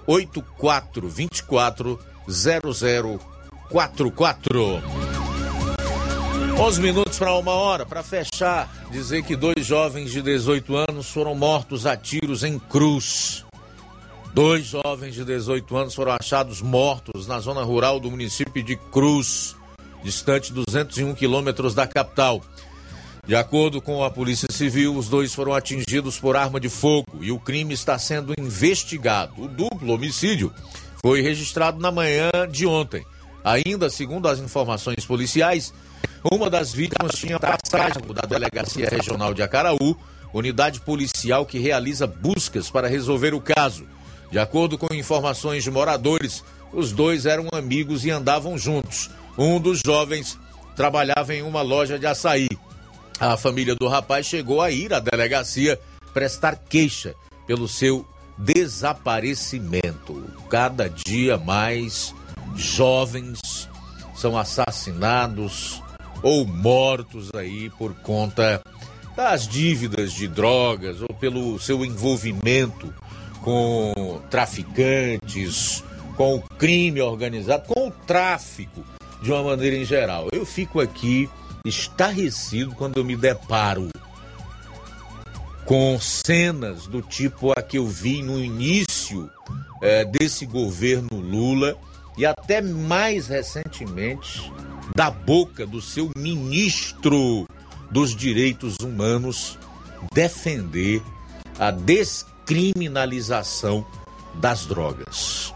[0.07, 1.99] 24
[2.29, 4.83] 0044
[6.59, 7.85] 11 minutos para uma hora.
[7.85, 13.45] Para fechar, dizer que dois jovens de 18 anos foram mortos a tiros em Cruz.
[14.33, 19.55] Dois jovens de 18 anos foram achados mortos na zona rural do município de Cruz,
[20.03, 22.43] distante 201 quilômetros da capital.
[23.27, 27.33] De acordo com a Polícia Civil, os dois foram atingidos por arma de fogo e
[27.33, 29.33] o crime está sendo investigado.
[29.37, 30.55] O duplo homicídio
[31.03, 33.05] foi registrado na manhã de ontem.
[33.43, 35.75] Ainda segundo as informações policiais,
[36.33, 39.97] uma das vítimas tinha passagem da Delegacia Regional de Acaraú,
[40.33, 43.89] unidade policial que realiza buscas para resolver o caso.
[44.31, 49.11] De acordo com informações de moradores, os dois eram amigos e andavam juntos.
[49.37, 50.39] Um dos jovens
[50.77, 52.49] trabalhava em uma loja de açaí.
[53.19, 55.81] A família do rapaz chegou a ir à delegacia
[56.13, 57.15] prestar queixa
[57.47, 58.07] pelo seu
[58.37, 60.23] desaparecimento.
[60.51, 62.15] Cada dia mais
[62.55, 63.69] jovens
[64.15, 65.83] são assassinados
[66.23, 68.61] ou mortos aí por conta
[69.17, 72.93] das dívidas de drogas ou pelo seu envolvimento
[73.41, 75.83] com traficantes,
[76.17, 78.85] com o crime organizado, com o tráfico
[79.23, 80.29] de uma maneira em geral.
[80.33, 81.31] Eu fico aqui
[81.69, 83.89] estarrecido quando eu me deparo
[85.65, 89.31] com cenas do tipo a que eu vi no início
[89.83, 91.77] é, desse governo Lula
[92.17, 94.53] e até mais recentemente
[94.95, 97.47] da boca do seu ministro
[97.91, 99.59] dos Direitos Humanos
[100.13, 101.03] defender
[101.59, 103.85] a descrição criminalização
[104.35, 105.53] das drogas.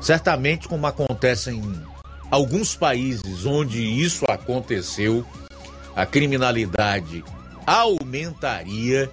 [0.00, 1.62] Certamente, como acontece em
[2.30, 5.24] alguns países onde isso aconteceu,
[5.94, 7.24] a criminalidade
[7.66, 9.10] aumentaria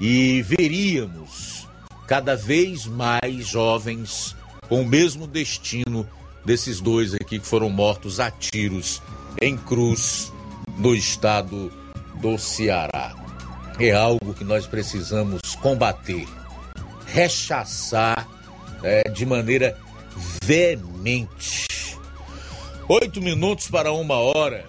[0.00, 1.68] e veríamos
[2.06, 4.36] cada vez mais jovens
[4.68, 6.06] com o mesmo destino
[6.44, 9.02] desses dois aqui que foram mortos a tiros
[9.40, 10.32] em Cruz,
[10.78, 11.72] no estado
[12.20, 13.26] do Ceará
[13.78, 16.26] é algo que nós precisamos combater,
[17.06, 18.26] rechaçar
[18.82, 19.78] é, de maneira
[20.42, 21.66] veemente.
[22.88, 24.64] Oito minutos para uma hora,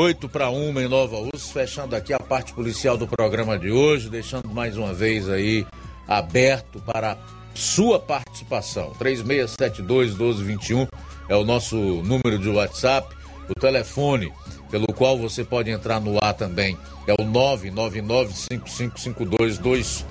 [0.00, 4.08] oito para uma em Nova Urso, fechando aqui a parte policial do programa de hoje,
[4.08, 5.66] deixando mais uma vez aí
[6.08, 7.18] aberto para
[7.54, 8.94] sua participação.
[8.98, 10.88] 3672-1221
[11.28, 13.14] é o nosso número de WhatsApp,
[13.46, 14.32] o telefone
[14.70, 20.06] pelo qual você pode entrar no ar também é o 999555224.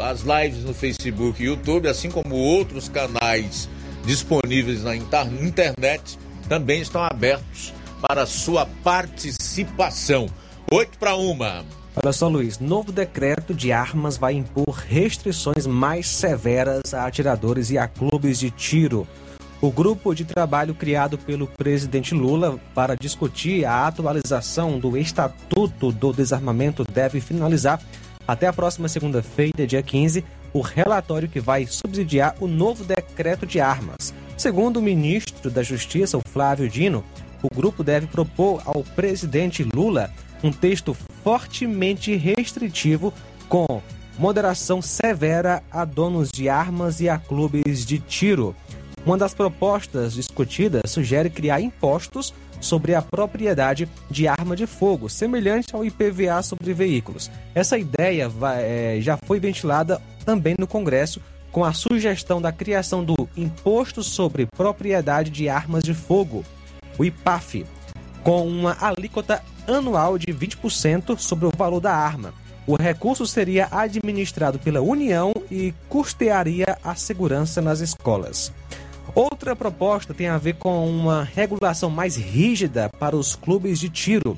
[0.00, 3.68] As lives no Facebook e YouTube, assim como outros canais
[4.06, 6.16] disponíveis na internet,
[6.48, 10.26] também estão abertos para sua participação.
[10.70, 11.64] 8 para uma.
[11.96, 17.78] Olha só, Luiz, novo decreto de armas vai impor restrições mais severas a atiradores e
[17.78, 19.06] a clubes de tiro.
[19.60, 26.12] O grupo de trabalho criado pelo presidente Lula para discutir a atualização do Estatuto do
[26.12, 27.80] Desarmamento deve finalizar
[28.26, 33.60] até a próxima segunda-feira, dia 15, o relatório que vai subsidiar o novo decreto de
[33.60, 34.12] armas.
[34.44, 37.02] Segundo o ministro da Justiça, o Flávio Dino,
[37.42, 40.10] o grupo deve propor ao presidente Lula
[40.42, 43.10] um texto fortemente restritivo
[43.48, 43.80] com
[44.18, 48.54] moderação severa a donos de armas e a clubes de tiro.
[49.06, 55.74] Uma das propostas discutidas sugere criar impostos sobre a propriedade de arma de fogo, semelhante
[55.74, 57.30] ao IPVA sobre veículos.
[57.54, 61.18] Essa ideia é, já foi ventilada também no Congresso
[61.54, 66.44] com a sugestão da criação do Imposto sobre Propriedade de Armas de Fogo,
[66.98, 67.64] o IPAF,
[68.24, 72.34] com uma alíquota anual de 20% sobre o valor da arma.
[72.66, 78.52] O recurso seria administrado pela União e custearia a segurança nas escolas.
[79.14, 84.36] Outra proposta tem a ver com uma regulação mais rígida para os clubes de tiro,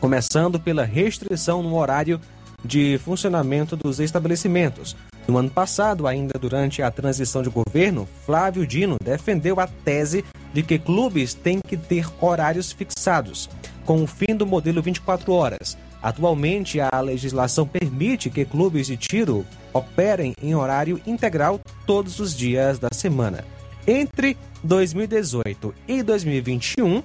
[0.00, 2.20] começando pela restrição no horário
[2.64, 4.96] de funcionamento dos estabelecimentos.
[5.26, 10.62] No ano passado, ainda durante a transição de governo, Flávio Dino defendeu a tese de
[10.62, 13.48] que clubes têm que ter horários fixados,
[13.84, 15.78] com o fim do modelo 24 horas.
[16.02, 22.78] Atualmente, a legislação permite que clubes de tiro operem em horário integral todos os dias
[22.78, 23.44] da semana.
[23.86, 27.02] Entre 2018 e 2021,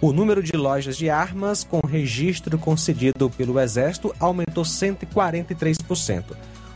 [0.00, 6.24] o número de lojas de armas com registro concedido pelo Exército aumentou 143%.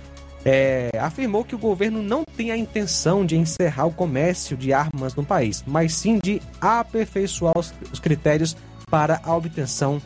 [0.43, 5.13] é, afirmou que o governo não tem a intenção de encerrar o comércio de armas
[5.13, 8.57] no país, mas sim de aperfeiçoar os, os critérios
[8.89, 10.01] para a obtenção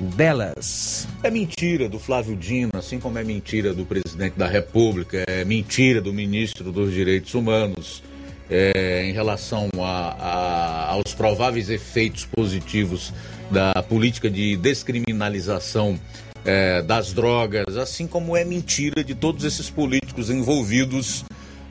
[0.00, 1.06] delas.
[1.22, 6.00] É mentira do Flávio Dino, assim como é mentira do presidente da República, é mentira
[6.00, 8.02] do ministro dos Direitos Humanos
[8.50, 13.12] é, em relação a, a, aos prováveis efeitos positivos
[13.50, 15.98] da política de descriminalização
[16.44, 21.24] é, das drogas, assim como é mentira de todos esses políticos envolvidos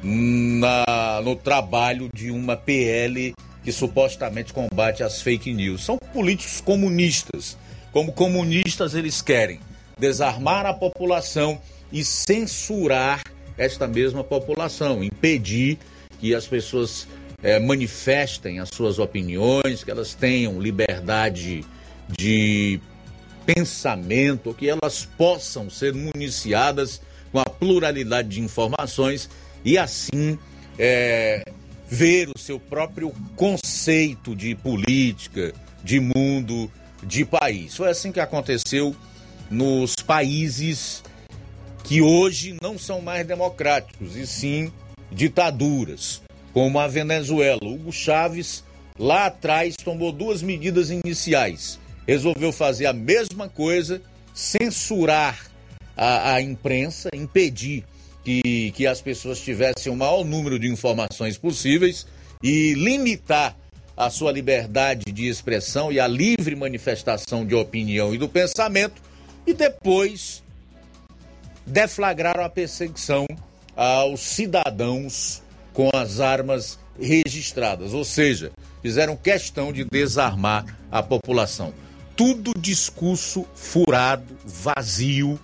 [0.04, 5.84] na, no trabalho de uma PL que supostamente combate as fake news.
[5.84, 7.58] São políticos comunistas.
[7.92, 9.60] Como comunistas, eles querem
[9.98, 11.60] desarmar a população
[11.92, 13.22] e censurar
[13.58, 15.80] esta mesma população, impedir
[16.20, 17.08] que as pessoas
[17.42, 21.66] é, manifestem as suas opiniões, que elas tenham liberdade
[22.08, 22.80] de
[23.46, 29.30] pensamento, que elas possam ser municiadas com a pluralidade de informações
[29.64, 30.38] e assim
[30.78, 31.44] é,
[31.88, 36.70] ver o seu próprio conceito de política, de mundo,
[37.08, 37.76] de país.
[37.76, 38.96] Foi assim que aconteceu
[39.50, 41.04] nos países
[41.84, 44.72] que hoje não são mais democráticos, e sim
[45.12, 46.22] ditaduras,
[46.54, 47.60] como a Venezuela.
[47.64, 48.64] Hugo Chávez,
[49.00, 54.02] lá atrás, tomou duas medidas iniciais resolveu fazer a mesma coisa,
[54.34, 55.52] censurar
[55.96, 57.84] a, a imprensa, impedir
[58.24, 62.08] que, que as pessoas tivessem o maior número de informações possíveis
[62.42, 63.58] e limitar
[63.98, 69.02] a sua liberdade de expressão e a livre manifestação de opinião e do pensamento,
[69.46, 70.44] e depois
[71.66, 73.26] deflagraram a perseguição
[73.76, 75.42] aos cidadãos
[75.74, 81.74] com as armas registradas, ou seja, fizeram questão de desarmar a população
[82.18, 85.40] tudo discurso furado, vazio.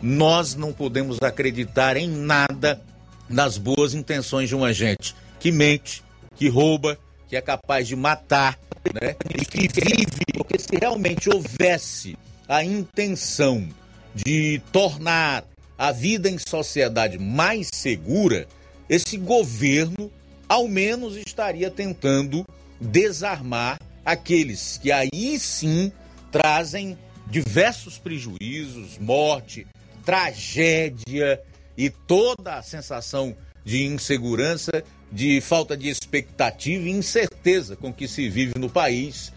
[0.00, 2.80] Nós não podemos acreditar em nada
[3.28, 6.02] nas boas intenções de uma gente que mente,
[6.34, 8.58] que rouba, que é capaz de matar,
[9.00, 9.14] né?
[9.38, 12.16] E que vive, porque se realmente houvesse
[12.48, 13.68] a intenção
[14.14, 15.44] de tornar
[15.76, 18.48] a vida em sociedade mais segura,
[18.88, 20.10] esse governo
[20.48, 22.44] ao menos estaria tentando
[22.80, 25.92] desarmar aqueles que aí sim
[26.32, 29.66] trazem diversos prejuízos, morte,
[30.04, 31.40] tragédia
[31.76, 38.28] e toda a sensação de insegurança, de falta de expectativa e incerteza com que se
[38.28, 39.32] vive no país,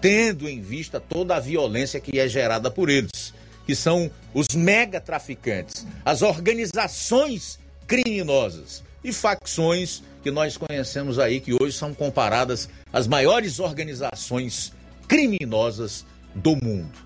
[0.00, 3.32] tendo em vista toda a violência que é gerada por eles,
[3.66, 11.52] que são os mega traficantes, as organizações criminosas e facções que nós conhecemos aí, que
[11.52, 14.72] hoje são comparadas às maiores organizações
[15.08, 16.98] criminosas do mundo.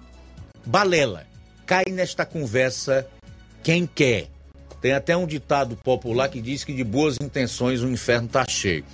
[0.64, 1.26] Balela,
[1.64, 3.06] cai nesta conversa
[3.62, 4.28] quem quer.
[4.80, 8.84] Tem até um ditado popular que diz que de boas intenções o inferno está cheio.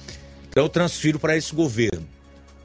[0.48, 2.06] Então eu transfiro para esse governo.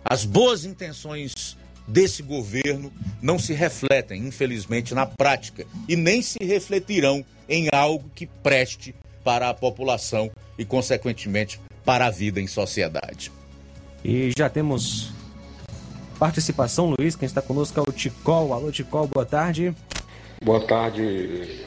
[0.04, 1.58] As boas intenções
[1.88, 2.92] desse governo
[3.22, 8.94] não se refletem, infelizmente, na prática e nem se refletirão em algo que preste
[9.24, 13.32] para a população e, consequentemente, para a vida em sociedade.
[14.04, 15.12] E já temos
[16.20, 17.16] participação, Luiz.
[17.16, 18.54] Quem está conosco é o Ticol.
[18.54, 19.74] Alô, Ticol, boa tarde.
[20.44, 21.66] Boa tarde,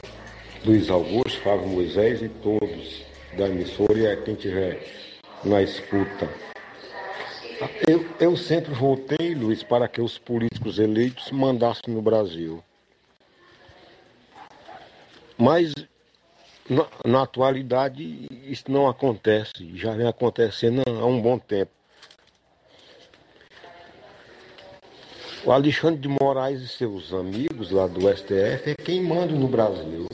[0.63, 3.03] Luiz Augusto, Fábio Moisés e todos
[3.35, 4.79] da emissora e a quem tiver
[5.43, 6.29] na escuta.
[7.87, 12.63] Eu, eu sempre votei, Luiz, para que os políticos eleitos mandassem no Brasil.
[15.35, 15.73] Mas
[16.69, 21.71] na, na atualidade isso não acontece, já vem acontecendo há um bom tempo.
[25.43, 30.05] O Alexandre de Moraes e seus amigos lá do STF é quem manda no Brasil.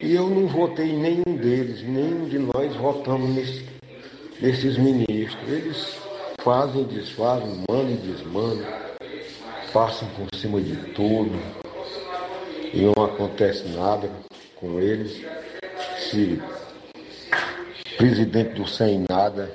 [0.00, 3.66] E eu não votei em nenhum deles, nenhum de nós votamos nesse,
[4.40, 5.46] nesses ministros.
[5.46, 5.98] Eles
[6.42, 8.66] fazem, desfazem, mandam e desmandam,
[9.74, 11.38] passam por cima de tudo
[12.72, 14.10] e não acontece nada
[14.56, 15.22] com eles.
[15.98, 16.40] Se
[17.98, 19.54] presidente do sem nada,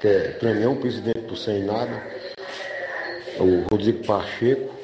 [0.00, 2.00] que é, para mim é um presidente do sem nada,
[3.40, 4.79] o Rodrigo Pacheco,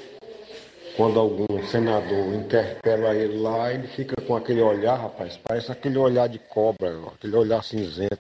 [0.96, 6.26] quando algum senador interpela ele lá, ele fica com aquele olhar, rapaz, parece aquele olhar
[6.26, 8.18] de cobra, aquele olhar cinzento.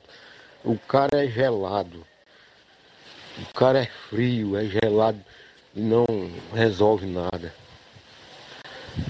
[0.62, 2.04] O cara é gelado.
[3.38, 5.18] O cara é frio, é gelado
[5.74, 6.04] e não
[6.54, 7.54] resolve nada.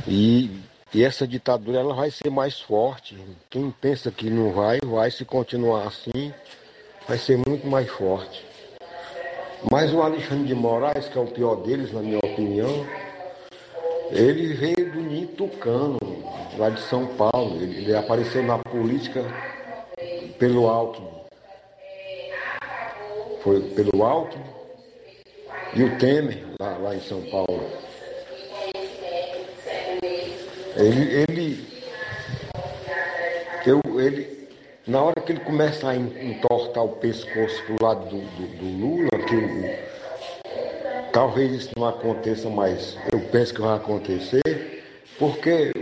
[0.06, 0.50] E,
[0.94, 3.16] e essa ditadura ela vai ser mais forte.
[3.50, 6.32] Quem pensa que não vai, vai se continuar assim,
[7.08, 8.44] vai ser muito mais forte.
[9.70, 12.86] Mas o Alexandre de Moraes, que é o pior deles, na minha opinião,
[14.10, 15.28] ele veio do Ninho
[16.58, 17.62] lá de São Paulo.
[17.62, 19.24] Ele, ele apareceu na política
[20.38, 21.02] pelo alto.
[23.42, 24.38] Foi pelo alto.
[25.74, 27.70] E o Temer, lá, lá em São Paulo.
[30.76, 31.66] Ele, ele,
[33.66, 34.48] eu, ele,
[34.86, 39.10] na hora que ele começa a entortar o pescoço pro lado do, do, do Lula,
[39.26, 39.95] que o,
[41.16, 44.84] talvez isso não aconteça mais, eu penso que vai acontecer,
[45.18, 45.72] porque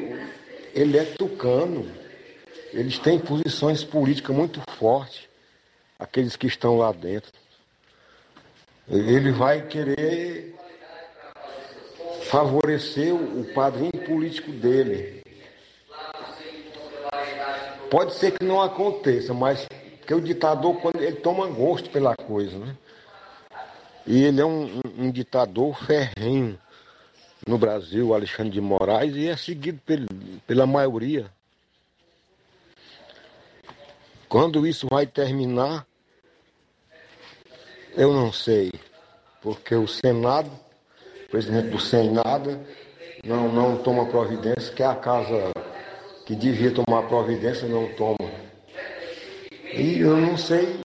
[0.72, 1.90] ele é tucano,
[2.72, 5.22] eles têm posições políticas muito fortes,
[5.98, 7.32] aqueles que estão lá dentro.
[8.88, 10.54] Ele vai querer
[12.30, 15.24] favorecer o padrinho político dele.
[17.90, 19.66] Pode ser que não aconteça, mas
[20.06, 22.76] que o ditador, quando ele toma gosto pela coisa, né?
[24.06, 26.58] E ele é um, um, ditador ferrenho
[27.46, 30.06] no Brasil, Alexandre de Moraes, e é seguido pel,
[30.46, 31.30] pela maioria.
[34.28, 35.86] Quando isso vai terminar,
[37.96, 38.72] eu não sei,
[39.40, 40.50] porque o Senado,
[41.26, 42.60] o presidente do Senado,
[43.24, 45.52] não, não toma providência, que é a casa
[46.26, 48.30] que devia tomar providência não toma.
[49.72, 50.80] E eu não sei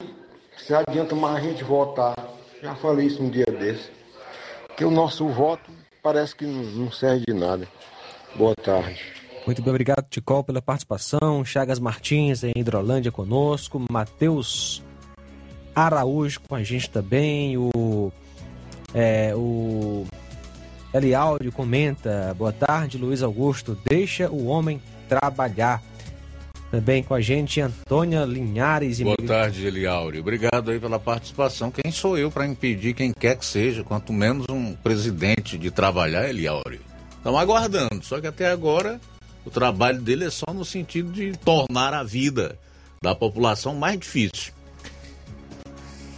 [0.57, 2.15] se adianta mais a gente votar.
[2.61, 3.89] Já falei isso um dia desse.
[4.75, 5.71] Que o nosso voto
[6.03, 7.67] parece que não serve de nada.
[8.35, 9.01] Boa tarde.
[9.45, 11.43] Muito bem, obrigado, Ticol, pela participação.
[11.43, 13.83] Chagas Martins em Hidrolândia conosco.
[13.89, 14.83] Matheus
[15.73, 17.57] Araújo com a gente também.
[17.57, 18.11] O,
[18.93, 20.05] é, o
[20.93, 22.35] Eli Áudio comenta.
[22.37, 23.77] Boa tarde, Luiz Augusto.
[23.85, 25.81] Deixa o homem trabalhar.
[26.71, 28.99] Também com a gente, Antônia Linhares.
[28.99, 30.19] E Boa tarde, Eliauri.
[30.19, 31.71] Obrigado aí pela participação.
[31.71, 36.29] Quem sou eu para impedir quem quer que seja, quanto menos um presidente de trabalhar,
[36.29, 36.79] Eliauri?
[37.17, 39.01] Estamos aguardando, só que até agora
[39.43, 42.57] o trabalho dele é só no sentido de tornar a vida
[43.01, 44.53] da população mais difícil.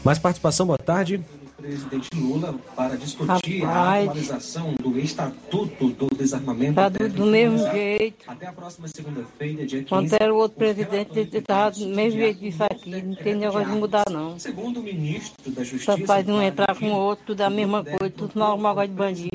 [0.04, 1.24] Mais participação, boa tarde
[1.62, 6.72] presidente Lula para discutir Rapaz, a atualização do Estatuto do Desarmamento.
[6.72, 8.30] Está do, do mesmo jeito.
[8.30, 9.90] Até a próxima segunda-feira, dia 15.
[9.90, 12.90] Quando era o outro presidente, estava do mesmo jeito disso aqui.
[12.90, 14.40] Não tem negócio de mudar, não.
[14.40, 15.96] Segundo o ministro da Justiça.
[15.96, 19.30] Rapaz, não entrar com o outro, tudo a mesma coisa, tudo normal de bandido.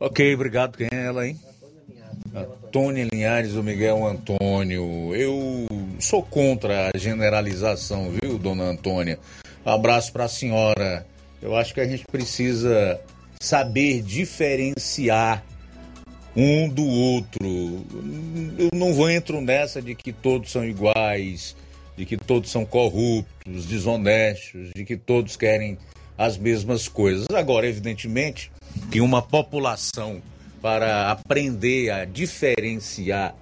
[0.00, 0.76] Ok, obrigado.
[0.76, 1.38] Quem é ela, hein?
[2.34, 5.14] Antônia Linhares, o Miguel Antônio.
[5.14, 5.66] Eu
[5.98, 9.18] sou contra a generalização, viu, dona Antônia?
[9.66, 11.04] Abraço para a senhora.
[11.42, 13.00] Eu acho que a gente precisa
[13.40, 15.44] saber diferenciar
[16.36, 17.84] um do outro.
[18.56, 21.56] Eu não vou entro nessa de que todos são iguais,
[21.96, 25.76] de que todos são corruptos, desonestos, de que todos querem
[26.16, 27.26] as mesmas coisas.
[27.34, 28.52] Agora, evidentemente,
[28.92, 30.22] que uma população
[30.62, 33.34] para aprender a diferenciar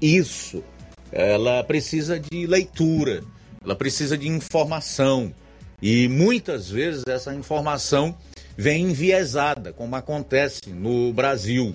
[0.00, 0.62] isso,
[1.10, 3.24] ela precisa de leitura,
[3.64, 5.32] ela precisa de informação.
[5.80, 8.16] E muitas vezes essa informação
[8.56, 11.74] vem enviesada, como acontece no Brasil,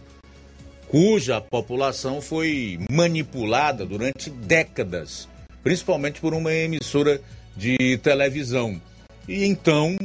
[0.87, 5.27] cuja população foi manipulada durante décadas,
[5.63, 7.19] principalmente por uma emissora
[7.55, 8.81] de televisão.
[9.27, 9.97] E então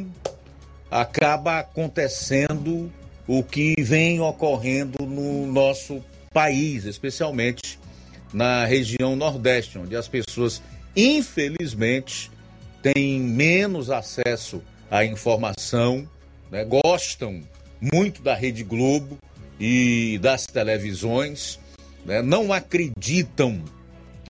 [0.90, 2.90] acaba acontecendo
[3.26, 6.02] o que vem ocorrendo no nosso
[6.32, 7.78] país, especialmente
[8.32, 10.62] na região Nordeste, onde as pessoas,
[10.96, 12.30] infelizmente,
[12.82, 16.08] têm menos acesso à informação,
[16.50, 16.64] né?
[16.64, 17.42] gostam
[17.80, 19.18] muito da Rede Globo
[19.58, 21.58] e das televisões,
[22.04, 22.20] né?
[22.20, 23.62] não acreditam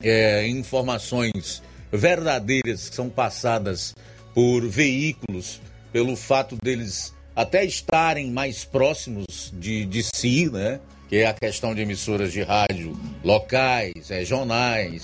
[0.02, 3.94] é, em informações verdadeiras que são passadas
[4.34, 5.60] por veículos,
[5.92, 10.80] pelo fato deles até estarem mais próximos de, de si, né?
[11.08, 15.02] que é a questão de emissoras de rádio locais, regionais,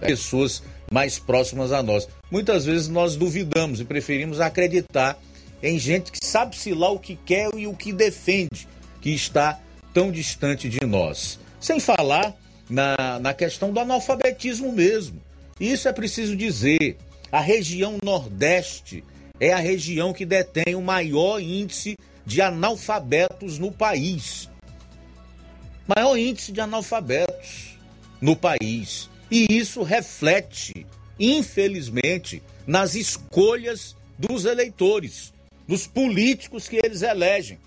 [0.00, 0.62] pessoas
[0.92, 2.08] mais próximas a nós.
[2.30, 5.18] Muitas vezes nós duvidamos e preferimos acreditar
[5.62, 8.68] em gente que sabe-se lá o que quer e o que defende,
[9.00, 9.58] que está
[9.92, 11.38] tão distante de nós.
[11.60, 12.34] Sem falar
[12.68, 15.20] na, na questão do analfabetismo mesmo.
[15.58, 16.96] Isso é preciso dizer.
[17.30, 19.04] A região Nordeste
[19.40, 24.48] é a região que detém o maior índice de analfabetos no país.
[25.86, 27.78] Maior índice de analfabetos
[28.20, 29.08] no país.
[29.30, 30.86] E isso reflete,
[31.18, 35.32] infelizmente, nas escolhas dos eleitores,
[35.66, 37.58] dos políticos que eles elegem.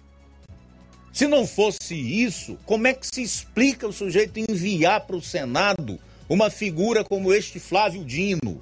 [1.14, 6.00] Se não fosse isso, como é que se explica o sujeito enviar para o Senado
[6.30, 8.60] uma figura como este Flávio Dino,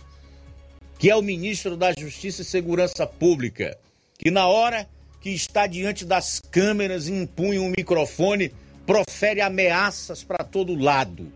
[0.97, 3.77] que é o ministro da Justiça e Segurança Pública,
[4.17, 4.89] que na hora
[5.21, 8.51] que está diante das câmeras e impunha um microfone,
[8.85, 11.31] profere ameaças para todo lado,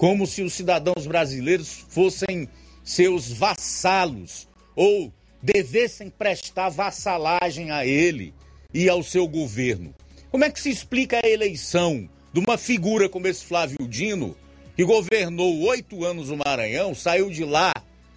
[0.00, 2.48] como se os cidadãos brasileiros fossem
[2.82, 8.32] seus vassalos ou devessem prestar vassalagem a ele
[8.72, 9.94] e ao seu governo.
[10.30, 14.34] Como é que se explica a eleição de uma figura como esse Flávio Dino,
[14.74, 17.70] que governou oito anos o Maranhão, saiu de lá,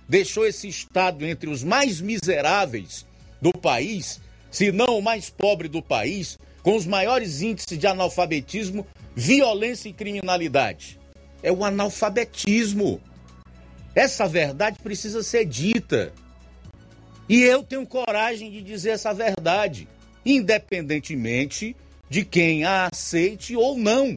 [0.07, 3.05] deixou esse estado entre os mais miseráveis
[3.41, 8.88] do país, se não o mais pobre do país, com os maiores índices de analfabetismo,
[9.13, 11.02] violência e criminalidade?
[11.43, 12.99] É o analfabetismo.
[13.93, 16.11] Essa verdade precisa ser dita.
[17.29, 19.87] E eu tenho coragem de dizer essa verdade,
[20.25, 21.75] independentemente
[22.09, 24.15] de quem a aceite ou não.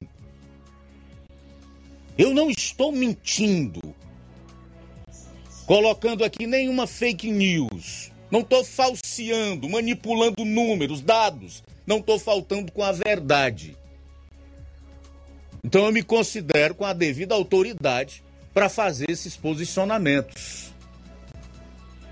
[2.16, 3.94] Eu não estou mentindo,
[5.66, 8.10] colocando aqui nenhuma fake news.
[8.30, 11.62] Não estou falseando, manipulando números, dados.
[11.86, 13.76] Não estou faltando com a verdade.
[15.62, 20.72] Então eu me considero com a devida autoridade para fazer esses posicionamentos.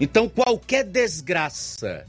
[0.01, 2.07] Então qualquer desgraça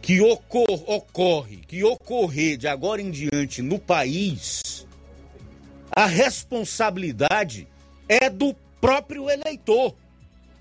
[0.00, 4.86] que ocor ocorre, que ocorrer de agora em diante no país,
[5.90, 7.66] a responsabilidade
[8.08, 9.96] é do próprio eleitor,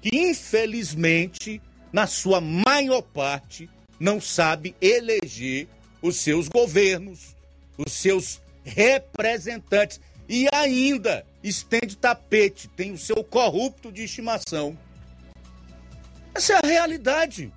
[0.01, 1.61] que infelizmente,
[1.93, 3.69] na sua maior parte,
[3.99, 5.67] não sabe eleger
[6.01, 7.35] os seus governos,
[7.77, 14.77] os seus representantes e ainda estende tapete, tem o seu corrupto de estimação.
[16.33, 17.53] Essa é a realidade.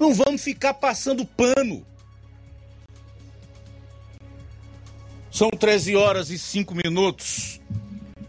[0.00, 1.86] Não vamos ficar passando pano.
[5.30, 7.60] São 13 horas e 5 minutos.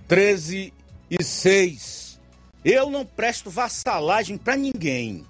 [0.07, 0.73] 13
[1.09, 2.19] e 6.
[2.63, 5.25] Eu não presto vassalagem para ninguém.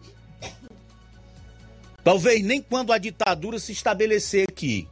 [2.04, 4.88] Talvez nem quando a ditadura se estabelecer aqui.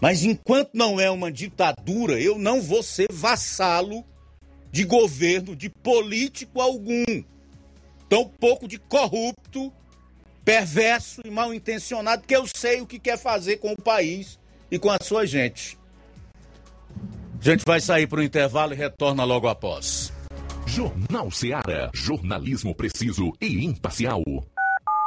[0.00, 4.04] Mas enquanto não é uma ditadura, eu não vou ser vassalo
[4.70, 7.04] de governo, de político algum
[8.08, 9.72] tão pouco de corrupto,
[10.44, 14.38] perverso e mal intencionado, que eu sei o que quer fazer com o país
[14.70, 15.78] e com a sua gente.
[17.40, 20.12] A gente vai sair para o intervalo e retorna logo após.
[20.66, 21.90] Jornal Seara.
[21.92, 24.22] Jornalismo preciso e imparcial.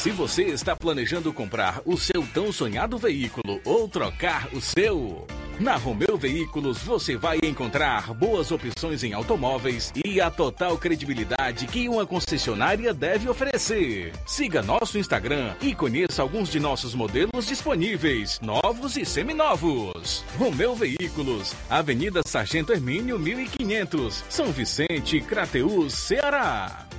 [0.00, 5.26] Se você está planejando comprar o seu tão sonhado veículo ou trocar o seu.
[5.58, 11.86] Na Romeu Veículos você vai encontrar boas opções em automóveis e a total credibilidade que
[11.86, 14.14] uma concessionária deve oferecer.
[14.26, 20.24] Siga nosso Instagram e conheça alguns de nossos modelos disponíveis, novos e seminovos.
[20.38, 26.89] Romeu Veículos, Avenida Sargento Hermínio 1500, São Vicente, Crateús, Ceará.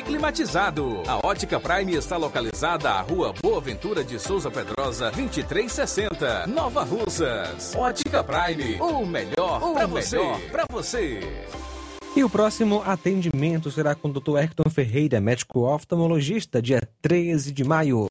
[0.00, 1.02] climatizado.
[1.06, 7.74] A Ótica Prime está localizada à Rua Boa Ventura de Souza Pedrosa, 2360, Nova Russas.
[7.76, 10.18] Ótica Prime, o melhor para você.
[10.50, 11.20] Para você.
[12.14, 14.36] E o próximo atendimento será com o Dr.
[14.38, 18.08] Hector Ferreira, médico oftalmologista, dia 13 de maio.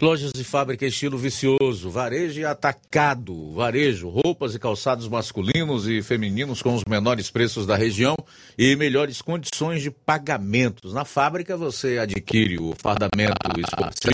[0.00, 3.52] Lojas de fábrica estilo vicioso, varejo e atacado.
[3.52, 8.16] Varejo, roupas e calçados masculinos e femininos com os menores preços da região
[8.56, 10.94] e melhores condições de pagamentos.
[10.94, 13.36] Na fábrica você adquire o fardamento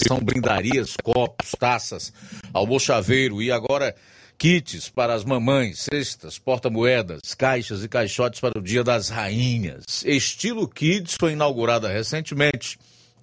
[0.09, 2.13] são brindarias, copos, taças,
[2.53, 3.95] almochaveiro e agora
[4.37, 10.05] kits para as mamães, cestas, porta-moedas, caixas e caixotes para o Dia das Rainhas.
[10.05, 12.77] Estilo Kids foi inaugurada recentemente.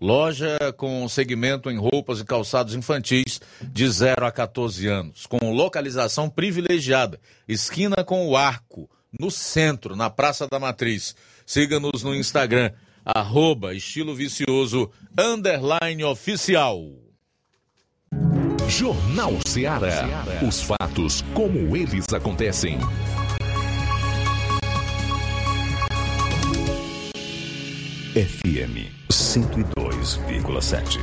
[0.04, 6.30] Loja com segmento em roupas e calçados infantis de 0 a 14 anos, com localização
[6.30, 11.16] privilegiada, esquina com o arco, no centro, na Praça da Matriz.
[11.46, 12.74] Siga-nos no Instagram,
[13.06, 16.82] arroba estilo vicioso, underline oficial.
[18.68, 20.04] Jornal Ceará.
[20.46, 22.78] Os fatos como eles acontecem.
[28.14, 29.03] FM
[29.34, 31.00] 102,7.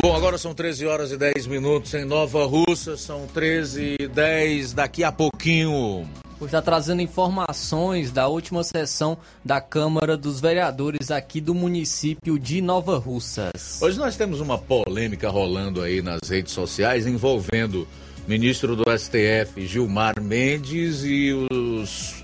[0.00, 4.74] Bom, agora são 13 horas e 10 minutos em Nova Russa, são 13 e 10
[4.74, 6.08] daqui a pouquinho.
[6.38, 12.60] Vou estar trazendo informações da última sessão da Câmara dos Vereadores aqui do município de
[12.60, 13.82] Nova Russas.
[13.82, 17.88] Hoje nós temos uma polêmica rolando aí nas redes sociais envolvendo
[18.24, 22.23] o ministro do STF, Gilmar Mendes, e os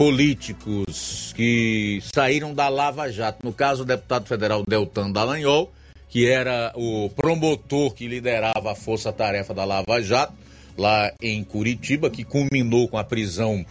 [0.00, 3.44] políticos que saíram da Lava Jato.
[3.44, 5.70] No caso, o deputado federal Deltan Dallagnol,
[6.08, 10.32] que era o promotor que liderava a força-tarefa da Lava Jato,
[10.78, 13.62] lá em Curitiba, que culminou com a prisão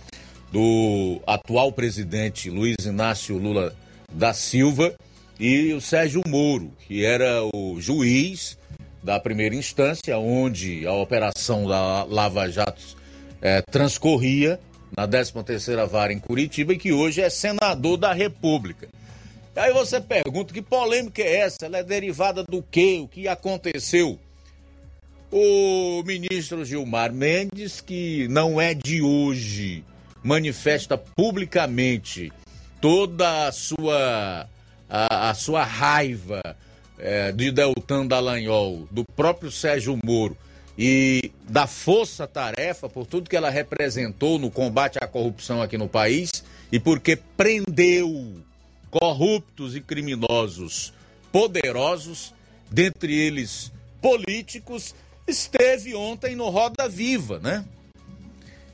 [0.52, 3.74] do atual presidente Luiz Inácio Lula
[4.14, 4.94] da Silva,
[5.40, 8.56] e o Sérgio Moro, que era o juiz
[9.02, 12.84] da primeira instância, onde a operação da Lava Jato
[13.42, 14.60] eh, transcorria
[15.00, 18.90] na 13ª Vara em Curitiba e que hoje é senador da República.
[19.56, 21.66] Aí você pergunta que polêmica é essa?
[21.66, 23.00] Ela é derivada do quê?
[23.02, 24.20] O que aconteceu?
[25.32, 29.86] O ministro Gilmar Mendes, que não é de hoje,
[30.22, 32.32] manifesta publicamente
[32.82, 34.50] toda a sua,
[34.90, 36.42] a, a sua raiva
[36.98, 40.36] é, de Deltan Dallagnol, do próprio Sérgio Moro
[40.82, 46.32] e da força-tarefa por tudo que ela representou no combate à corrupção aqui no país
[46.72, 48.42] e porque prendeu
[48.90, 50.94] corruptos e criminosos
[51.34, 52.34] poderosos,
[52.72, 54.96] dentre eles políticos,
[55.28, 57.66] esteve ontem no Roda Viva, né?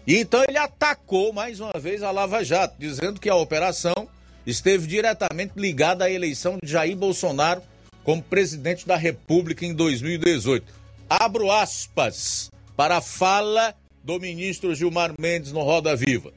[0.06, 4.08] E então ele atacou mais uma vez a Lava Jato, dizendo que a operação
[4.45, 7.64] esteve diretamente ligada à eleição de Jair Bolsonaro
[8.03, 10.85] como presidente da República em 2018.
[11.10, 16.34] Abro aspas para a fala do ministro Gilmar Mendes no Roda Viva.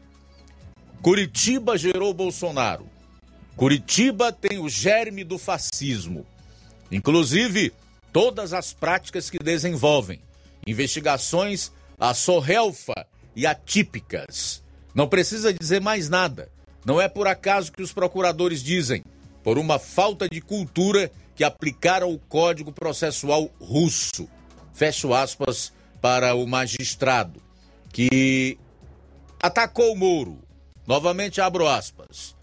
[1.00, 2.86] Curitiba gerou Bolsonaro.
[3.56, 6.26] Curitiba tem o germe do fascismo.
[6.92, 7.72] Inclusive,
[8.12, 10.20] todas as práticas que desenvolvem.
[10.66, 14.62] Investigações a sorrelfa e atípicas.
[14.94, 16.50] Não precisa dizer mais nada.
[16.84, 19.02] Não é por acaso que os procuradores dizem,
[19.42, 24.28] por uma falta de cultura que aplicaram o Código Processual Russo.
[24.78, 27.42] Fecho aspas para o magistrado
[27.92, 28.56] que
[29.42, 30.38] atacou Moro.
[30.86, 32.36] Novamente abro aspas.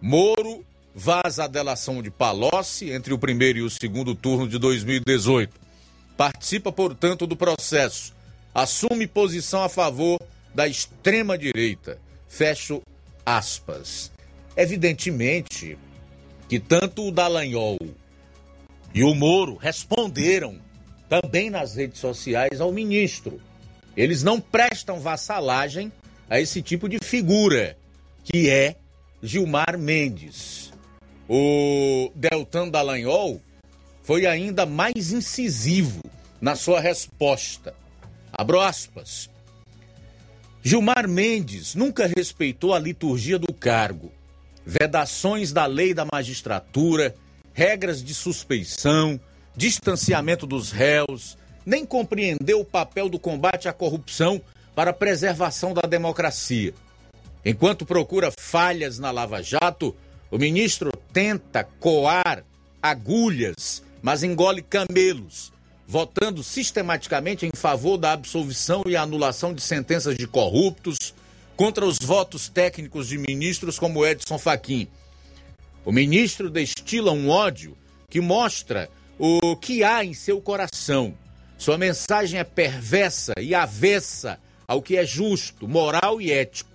[0.00, 0.64] Moro
[0.94, 5.52] vaza a delação de Palocci entre o primeiro e o segundo turno de 2018.
[6.16, 8.14] Participa, portanto, do processo.
[8.54, 10.20] Assume posição a favor
[10.54, 11.98] da extrema-direita.
[12.28, 12.82] Fecho
[13.26, 14.12] aspas.
[14.56, 15.76] Evidentemente
[16.48, 17.78] que tanto o Dallagnol
[18.94, 20.62] e o Moro responderam
[21.20, 23.40] também nas redes sociais ao ministro.
[23.96, 25.92] Eles não prestam vassalagem
[26.28, 27.76] a esse tipo de figura,
[28.24, 28.76] que é
[29.22, 30.72] Gilmar Mendes.
[31.28, 33.40] O Deltan Dallagnol
[34.02, 36.00] foi ainda mais incisivo
[36.40, 37.74] na sua resposta.
[38.32, 39.30] Abro aspas.
[40.62, 44.10] Gilmar Mendes nunca respeitou a liturgia do cargo,
[44.64, 47.14] vedações da lei da magistratura,
[47.52, 49.20] regras de suspeição,
[49.56, 54.40] distanciamento dos réus, nem compreendeu o papel do combate à corrupção
[54.74, 56.74] para a preservação da democracia.
[57.44, 59.94] Enquanto procura falhas na Lava Jato,
[60.30, 62.44] o ministro tenta coar
[62.82, 65.52] agulhas, mas engole camelos,
[65.86, 71.14] votando sistematicamente em favor da absolvição e anulação de sentenças de corruptos
[71.56, 74.88] contra os votos técnicos de ministros como Edson Fachin.
[75.84, 77.76] O ministro destila um ódio
[78.08, 81.14] que mostra o que há em seu coração.
[81.56, 86.70] Sua mensagem é perversa e avessa ao que é justo, moral e ético.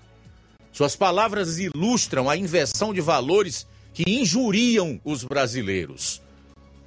[0.71, 6.21] Suas palavras ilustram a inversão de valores que injuriam os brasileiros.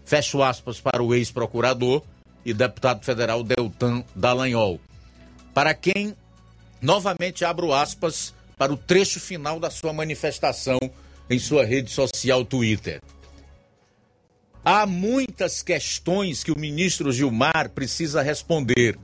[0.04, 2.02] Fecho aspas para o ex-procurador
[2.44, 4.80] e deputado federal Deltan Dallagnol.
[5.52, 6.16] Para quem,
[6.80, 10.78] novamente abro aspas para o trecho final da sua manifestação
[11.28, 13.00] em sua rede social Twitter.
[14.64, 18.96] Há muitas questões que o ministro Gilmar precisa responder.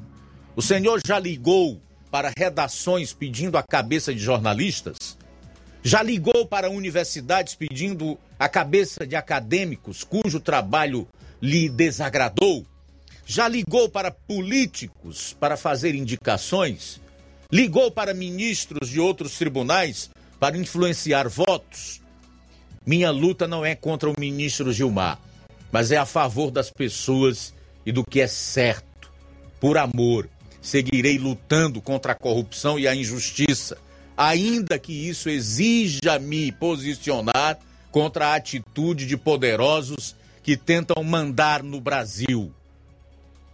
[0.55, 1.83] O senhor já ligou
[2.13, 5.19] para redações pedindo a cabeça de jornalistas?
[5.83, 11.09] Já ligou para universidades pedindo a cabeça de acadêmicos cujo trabalho
[11.43, 12.65] lhe desagradou?
[13.27, 17.01] Já ligou para políticos para fazer indicações?
[17.51, 22.01] Ligou para ministros de outros tribunais para influenciar votos?
[22.87, 25.19] Minha luta não é contra o ministro Gilmar,
[25.71, 27.55] mas é a favor das pessoas
[27.85, 29.11] e do que é certo.
[29.61, 30.29] Por amor,
[30.61, 33.79] seguirei lutando contra a corrupção e a injustiça,
[34.17, 37.59] ainda que isso exija me posicionar
[37.91, 42.53] contra a atitude de poderosos que tentam mandar no Brasil.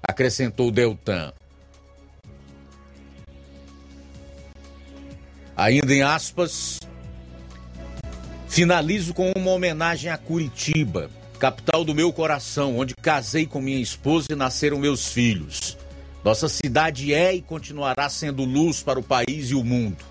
[0.03, 1.33] Acrescentou Deltan.
[5.57, 6.79] Ainda em aspas,
[8.55, 11.11] Finalizo com uma homenagem a Curitiba,
[11.45, 15.77] capital do meu coração, onde casei com minha esposa e nasceram meus filhos.
[16.25, 20.03] Nossa cidade é e continuará sendo luz para o país e o mundo.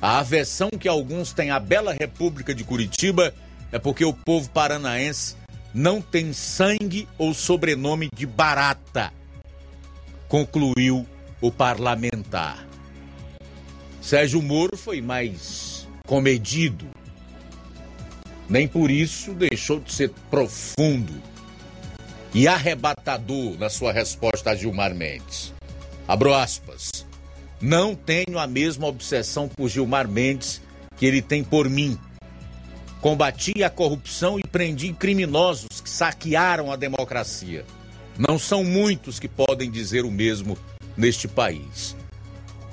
[0.00, 3.34] A aversão que alguns têm à bela República de Curitiba
[3.70, 5.36] é porque o povo paranaense
[5.74, 9.12] não tem sangue ou sobrenome de barata,
[10.26, 11.06] concluiu
[11.42, 12.66] o parlamentar.
[14.00, 16.86] Sérgio Moro foi mais comedido
[18.52, 21.14] nem por isso deixou de ser profundo
[22.34, 25.54] e arrebatador na sua resposta a Gilmar Mendes.
[26.06, 27.06] Abro aspas.
[27.58, 30.60] Não tenho a mesma obsessão por Gilmar Mendes
[30.98, 31.98] que ele tem por mim.
[33.00, 37.64] Combati a corrupção e prendi criminosos que saquearam a democracia.
[38.18, 40.58] Não são muitos que podem dizer o mesmo
[40.94, 41.96] neste país.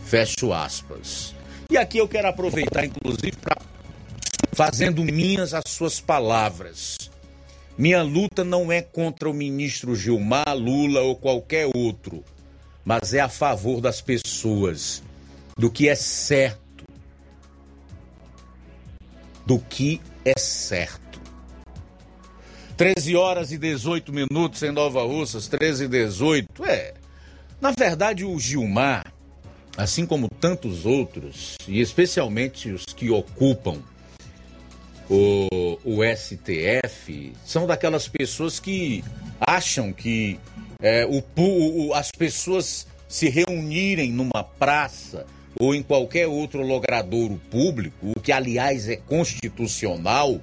[0.03, 1.34] Fecho aspas.
[1.72, 3.56] E aqui eu quero aproveitar, inclusive, para
[4.52, 6.98] fazendo minhas as suas palavras.
[7.78, 12.24] Minha luta não é contra o ministro Gilmar, Lula ou qualquer outro,
[12.84, 15.02] mas é a favor das pessoas,
[15.58, 16.84] do que é certo.
[19.46, 21.22] Do que é certo.
[22.76, 26.66] 13 horas e 18 minutos em Nova Russas, 13 e 18.
[26.66, 26.94] É.
[27.60, 29.06] Na verdade, o Gilmar,
[29.78, 33.82] assim como tantos outros, e especialmente os que ocupam
[35.10, 39.03] o, o STF, são daquelas pessoas que
[39.40, 40.40] acham que
[40.81, 45.26] é, o, o, as pessoas se reunirem numa praça
[45.60, 50.40] ou em qualquer outro logradouro público, o que aliás é constitucional,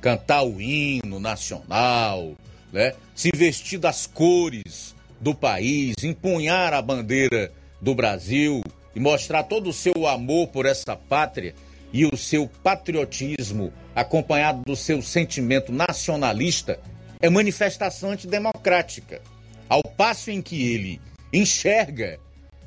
[0.00, 2.34] cantar o hino nacional,
[2.72, 2.94] né?
[3.14, 8.62] se vestir das cores do país, empunhar a bandeira do Brasil
[8.94, 11.54] e mostrar todo o seu amor por essa pátria
[11.92, 16.80] e o seu patriotismo, acompanhado do seu sentimento nacionalista,
[17.20, 19.20] é manifestação antidemocrática.
[19.68, 21.00] Ao passo em que ele
[21.32, 22.18] enxerga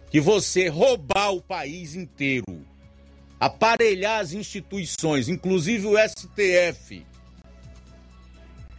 [0.10, 2.66] que você roubar o país inteiro,
[3.40, 7.06] aparelhar as instituições, inclusive o STF,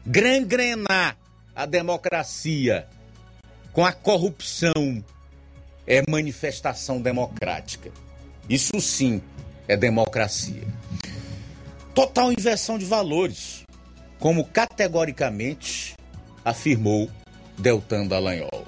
[0.07, 1.19] gangrenar
[1.55, 2.87] a democracia
[3.73, 5.05] com a corrupção,
[5.87, 7.91] é manifestação democrática.
[8.49, 9.21] Isso sim
[9.67, 10.63] é democracia.
[11.95, 13.63] Total inversão de valores,
[14.19, 15.95] como categoricamente
[16.45, 17.09] afirmou
[17.57, 18.67] Deltan Dallagnol.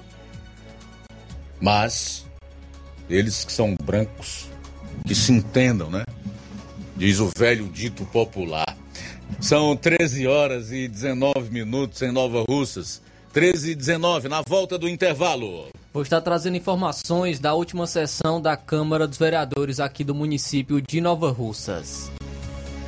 [1.59, 2.25] Mas
[3.09, 4.47] eles que são brancos,
[5.05, 6.05] que se entendam, né?
[6.95, 8.77] Diz o velho dito popular.
[9.41, 13.01] São 13 horas e 19 minutos em Nova Russas.
[13.33, 15.67] 13 e 19, na volta do intervalo.
[15.93, 21.01] Vou estar trazendo informações da última sessão da Câmara dos Vereadores aqui do município de
[21.01, 22.09] Nova Russas.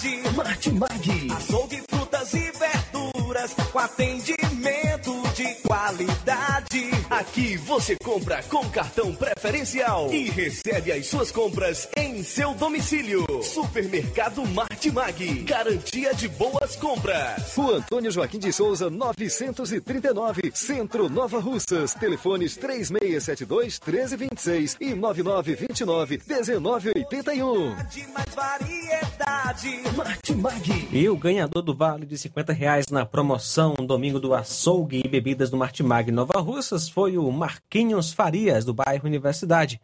[0.00, 0.36] variedade.
[0.36, 1.32] Martimag.
[1.36, 3.54] Açougue, frutas e verduras.
[3.72, 6.99] Com atendimento de qualidade.
[7.10, 13.26] Aqui você compra com cartão preferencial e recebe as suas compras em seu domicílio.
[13.42, 15.42] Supermercado Martimag.
[15.42, 17.52] Garantia de boas compras.
[17.56, 21.94] Rua Antônio Joaquim de Souza, 939, Centro Nova Russas.
[21.94, 27.74] Telefones 3672 1326 e 9929 1981.
[28.14, 29.82] Mais variedade.
[29.96, 30.88] Martimag.
[30.92, 35.50] E o ganhador do vale de 50 reais na promoção Domingo do Açougue e Bebidas
[35.50, 39.80] do Martimag Nova Russas foi o Marquinhos Farias, do bairro Universidade.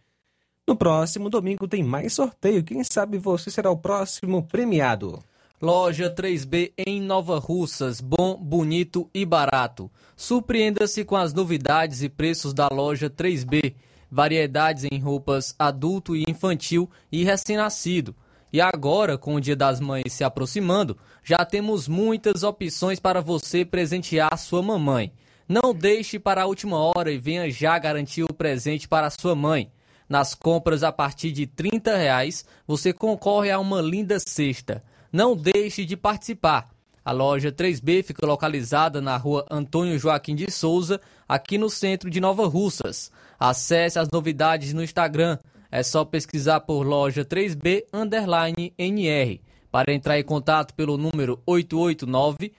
[0.66, 2.64] No próximo domingo tem mais sorteio.
[2.64, 5.22] Quem sabe você será o próximo premiado.
[5.62, 9.90] Loja 3B em Nova Russas, bom, bonito e barato.
[10.14, 13.74] Surpreenda-se com as novidades e preços da loja 3B.
[14.10, 18.14] Variedades em roupas adulto e infantil e recém-nascido.
[18.52, 23.64] E agora, com o Dia das Mães se aproximando, já temos muitas opções para você
[23.64, 25.12] presentear sua mamãe.
[25.48, 29.70] Não deixe para a última hora e venha já garantir o presente para sua mãe.
[30.08, 34.82] Nas compras a partir de 30 reais, você concorre a uma linda cesta.
[35.12, 36.68] Não deixe de participar.
[37.04, 42.20] A loja 3B fica localizada na rua Antônio Joaquim de Souza, aqui no centro de
[42.20, 43.12] Nova Russas.
[43.38, 45.38] Acesse as novidades no Instagram.
[45.70, 49.40] É só pesquisar por loja 3B underline NR.
[49.70, 52.52] Para entrar em contato pelo número 889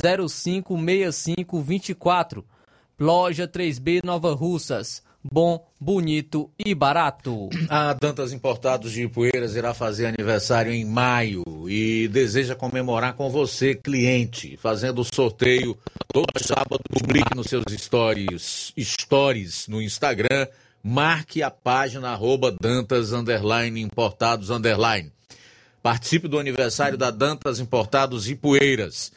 [0.00, 2.44] 81056524.
[2.98, 5.02] Loja 3B Nova Russas.
[5.24, 7.48] Bom, bonito e barato.
[7.68, 13.72] A Dantas Importados de Ipueiras irá fazer aniversário em maio e deseja comemorar com você,
[13.72, 15.78] cliente, fazendo o sorteio
[16.12, 16.80] todo sábado.
[16.90, 20.48] Publique nos seus stories, stories no Instagram,
[20.82, 25.12] marque a página arroba Dantas underline, Importados underline.
[25.80, 29.12] Participe do aniversário da Dantas Importados Ipueiras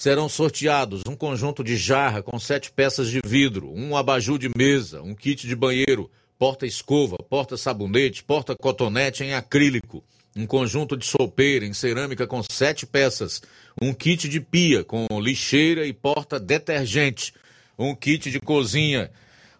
[0.00, 5.02] serão sorteados um conjunto de jarra com sete peças de vidro, um abajur de mesa,
[5.02, 10.02] um kit de banheiro, porta-escova, porta-sabonete, porta-cotonete em acrílico,
[10.34, 13.42] um conjunto de sopeira em cerâmica com sete peças,
[13.78, 17.34] um kit de pia com lixeira e porta-detergente,
[17.78, 19.10] um kit de cozinha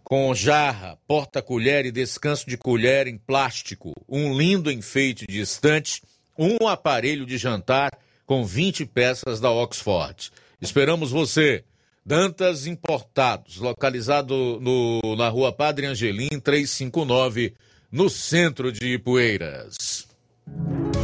[0.02, 6.00] com jarra, porta-colher e descanso de colher em plástico, um lindo enfeite de estante,
[6.38, 7.90] um aparelho de jantar
[8.30, 10.30] com 20 peças da Oxford.
[10.60, 11.64] Esperamos você.
[12.06, 17.54] Dantas Importados, localizado no, na rua Padre Angelim, 359,
[17.90, 20.06] no centro de Ipueiras.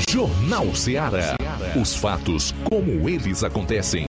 [0.09, 1.36] Jornal Ceará.
[1.82, 4.05] Os fatos como eles acontecem.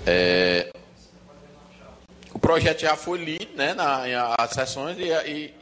[0.05, 0.73] É,
[2.33, 5.55] o projeto já foi lido né, nas sessões e, e,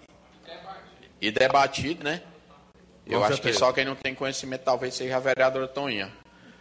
[1.20, 2.23] e debatido, né?
[3.06, 6.12] Eu acho que só quem não tem conhecimento talvez seja a vereadora Toninha.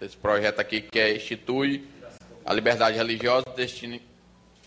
[0.02, 1.88] Esse projeto aqui que é, institui
[2.46, 4.00] a liberdade religiosa destin,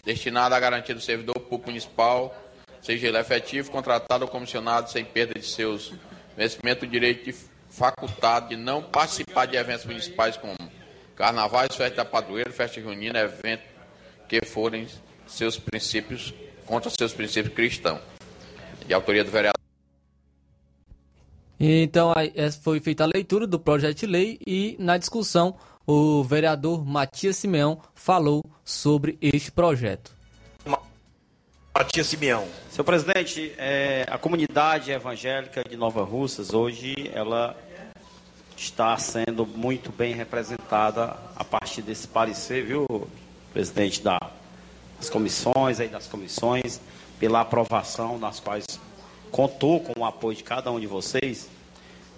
[0.04, 2.34] destinada à garantia do servidor público municipal,
[2.82, 5.92] seja ele efetivo, contratado ou comissionado, sem perda de seus
[6.36, 7.36] vencimentos, o direito de
[7.70, 10.56] facultado de não participar de eventos municipais como
[11.14, 13.66] carnavais, festa padroeira, festa junina, eventos
[14.28, 14.88] que forem
[15.26, 16.34] seus princípios
[16.66, 18.00] contra seus princípios cristãos.
[18.86, 19.60] De autoria do vereador
[21.60, 22.12] então,
[22.62, 25.56] foi feita a leitura do projeto de lei e, na discussão,
[25.86, 30.10] o vereador Matias Simeão falou sobre este projeto.
[31.76, 32.46] Matias Simeão.
[32.70, 37.54] Senhor presidente, é, a comunidade evangélica de Nova Russas, hoje, ela
[38.56, 42.86] está sendo muito bem representada a partir desse parecer, viu,
[43.52, 46.80] presidente das comissões, aí das comissões,
[47.18, 48.66] pela aprovação, nas quais
[49.30, 51.48] contou com o apoio de cada um de vocês.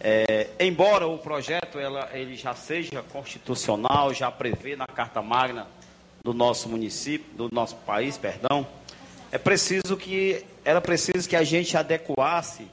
[0.01, 5.67] É, embora o projeto ela, ele já seja constitucional, já prevê na Carta Magna
[6.25, 8.67] do nosso município, do nosso país, perdão,
[9.31, 12.67] é preciso que era preciso que a gente adequasse,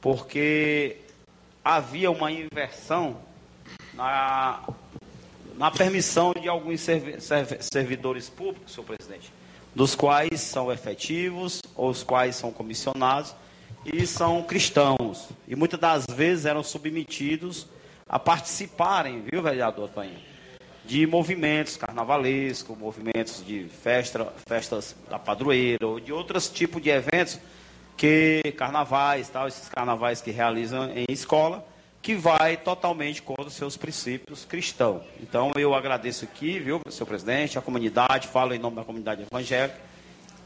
[0.00, 0.96] porque
[1.64, 3.18] havia uma inversão
[3.92, 4.62] na,
[5.56, 6.86] na permissão de alguns
[7.60, 9.32] servidores públicos, senhor presidente,
[9.74, 13.34] dos quais são efetivos, ou os quais são comissionados,
[13.84, 15.28] e são cristãos.
[15.46, 17.66] E muitas das vezes eram submetidos
[18.08, 20.18] a participarem, viu, vereador Toinho,
[20.84, 27.38] de movimentos carnavalescos, movimentos de festa, festas da padroeira, ou de outros tipos de eventos
[27.96, 31.66] que carnavais, tal, esses carnavais que realizam em escola,
[32.00, 35.02] que vai totalmente contra os seus princípios cristãos.
[35.20, 39.78] Então eu agradeço aqui, viu, senhor presidente, a comunidade, falo em nome da comunidade evangélica,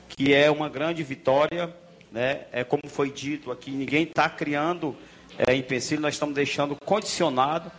[0.09, 1.73] que é uma grande vitória
[2.13, 2.43] né?
[2.53, 4.95] É como foi dito aqui, ninguém está criando
[5.39, 7.73] é, empecilho, nós estamos deixando condicionado,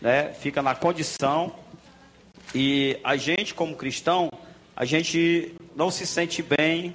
[0.00, 0.32] né?
[0.34, 1.54] Fica na condição
[2.54, 4.30] e a gente como cristão,
[4.74, 6.94] a gente não se sente bem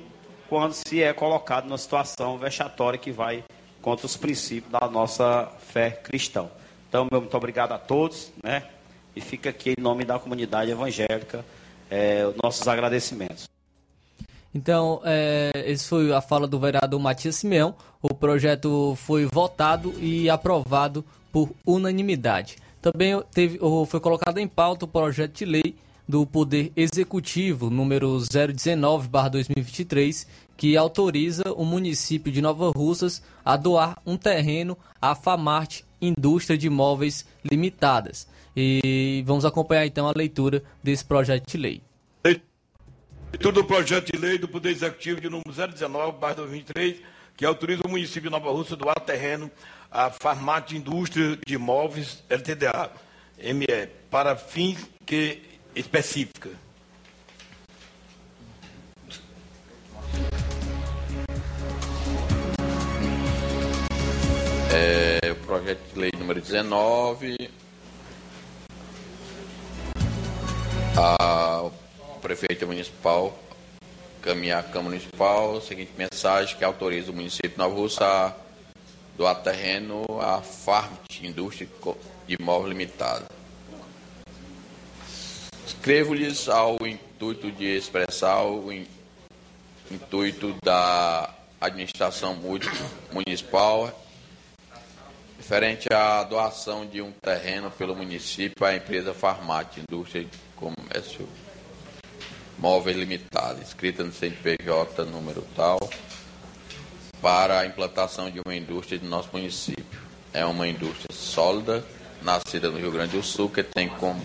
[0.49, 3.43] quando se é colocado numa situação vexatória que vai
[3.81, 6.49] contra os princípios da nossa fé cristã.
[6.89, 8.63] Então, meu muito obrigado a todos, né?
[9.15, 11.43] E fica aqui em nome da comunidade evangélica
[11.89, 13.49] é, nossos agradecimentos.
[14.53, 17.73] Então, é, essa foi a fala do vereador Matias Simeão.
[18.01, 22.57] O projeto foi votado e aprovado por unanimidade.
[22.81, 23.57] Também teve,
[23.87, 25.75] foi colocado em pauta o projeto de lei
[26.07, 30.25] do Poder Executivo, número 019-2023,
[30.57, 36.67] que autoriza o município de Nova Russas a doar um terreno à Famarte Indústria de
[36.67, 38.27] Imóveis Limitadas.
[38.57, 41.81] E vamos acompanhar então a leitura desse projeto de lei.
[43.31, 47.01] Leitura do projeto de lei do Poder Executivo de número 019, barra 2023,
[47.37, 49.49] que autoriza o município de Nova Rússia doar terreno
[49.89, 52.91] à Farmácia Indústria de Imóveis LTDA,
[53.37, 55.41] ME, para fins que
[55.73, 56.49] específica.
[64.73, 67.49] É, o projeto de lei número 19.
[70.97, 71.71] A
[72.21, 73.37] prefeito municipal
[74.21, 78.33] caminhar à Câmara Municipal a seguinte mensagem que autoriza o município de Nova Russa a
[79.17, 81.67] doar terreno à Farmt, Indústria
[82.27, 83.25] de Imóvel Limitada.
[85.65, 88.71] Escrevo-lhes ao intuito de expressar o
[89.89, 92.37] intuito da administração
[93.11, 93.91] municipal
[95.37, 101.27] referente à doação de um terreno pelo município à empresa Farmat, Indústria de Comércio
[102.61, 105.79] Móvel Limitada, escrita no CNPJ número tal,
[107.19, 109.99] para a implantação de uma indústria do nosso município.
[110.31, 111.83] É uma indústria sólida,
[112.21, 114.23] nascida no Rio Grande do Sul, que tem como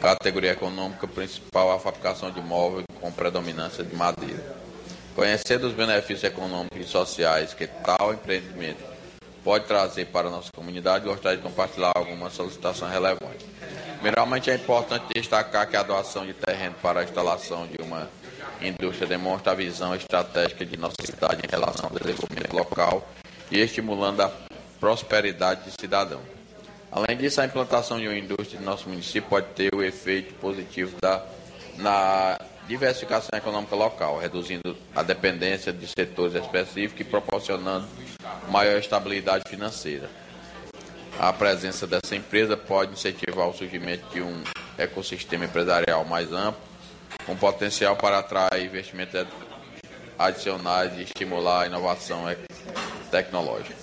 [0.00, 4.54] categoria econômica principal a fabricação de móveis com predominância de madeira.
[5.16, 8.84] Conhecendo os benefícios econômicos e sociais que tal empreendimento
[9.42, 13.44] pode trazer para a nossa comunidade, gostaria de compartilhar alguma solicitação relevante.
[14.04, 18.06] Primeiramente, é importante destacar que a doação de terreno para a instalação de uma
[18.60, 23.08] indústria demonstra a visão estratégica de nossa cidade em relação ao desenvolvimento local
[23.50, 24.30] e estimulando a
[24.78, 26.20] prosperidade de cidadão.
[26.92, 30.94] Além disso, a implantação de uma indústria de nosso município pode ter o efeito positivo
[31.00, 31.24] da,
[31.78, 37.88] na diversificação econômica local, reduzindo a dependência de setores específicos e proporcionando
[38.50, 40.10] maior estabilidade financeira.
[41.18, 44.42] A presença dessa empresa pode incentivar o surgimento de um
[44.76, 46.60] ecossistema empresarial mais amplo,
[47.24, 49.26] com potencial para atrair investimentos
[50.18, 52.24] adicionais e estimular a inovação
[53.10, 53.76] tecnológica.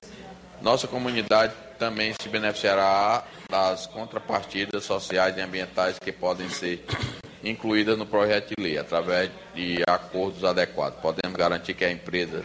[0.62, 6.86] Nossa comunidade também se beneficiará das contrapartidas sociais e ambientais que podem ser
[7.44, 11.00] incluídas no projeto de lei, através de acordos adequados.
[11.00, 12.44] Podemos garantir que a empresa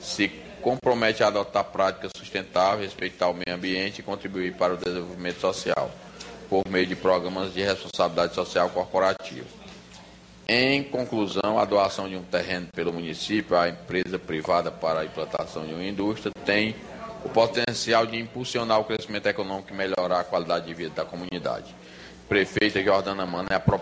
[0.00, 0.28] se
[0.68, 5.90] compromete a adotar práticas sustentáveis, respeitar o meio ambiente e contribuir para o desenvolvimento social,
[6.46, 9.46] por meio de programas de responsabilidade social corporativa.
[10.46, 15.64] Em conclusão, a doação de um terreno pelo município à empresa privada para a implantação
[15.64, 16.76] de uma indústria tem
[17.24, 21.74] o potencial de impulsionar o crescimento econômico e melhorar a qualidade de vida da comunidade.
[22.28, 23.80] Prefeita Jordana Mano é a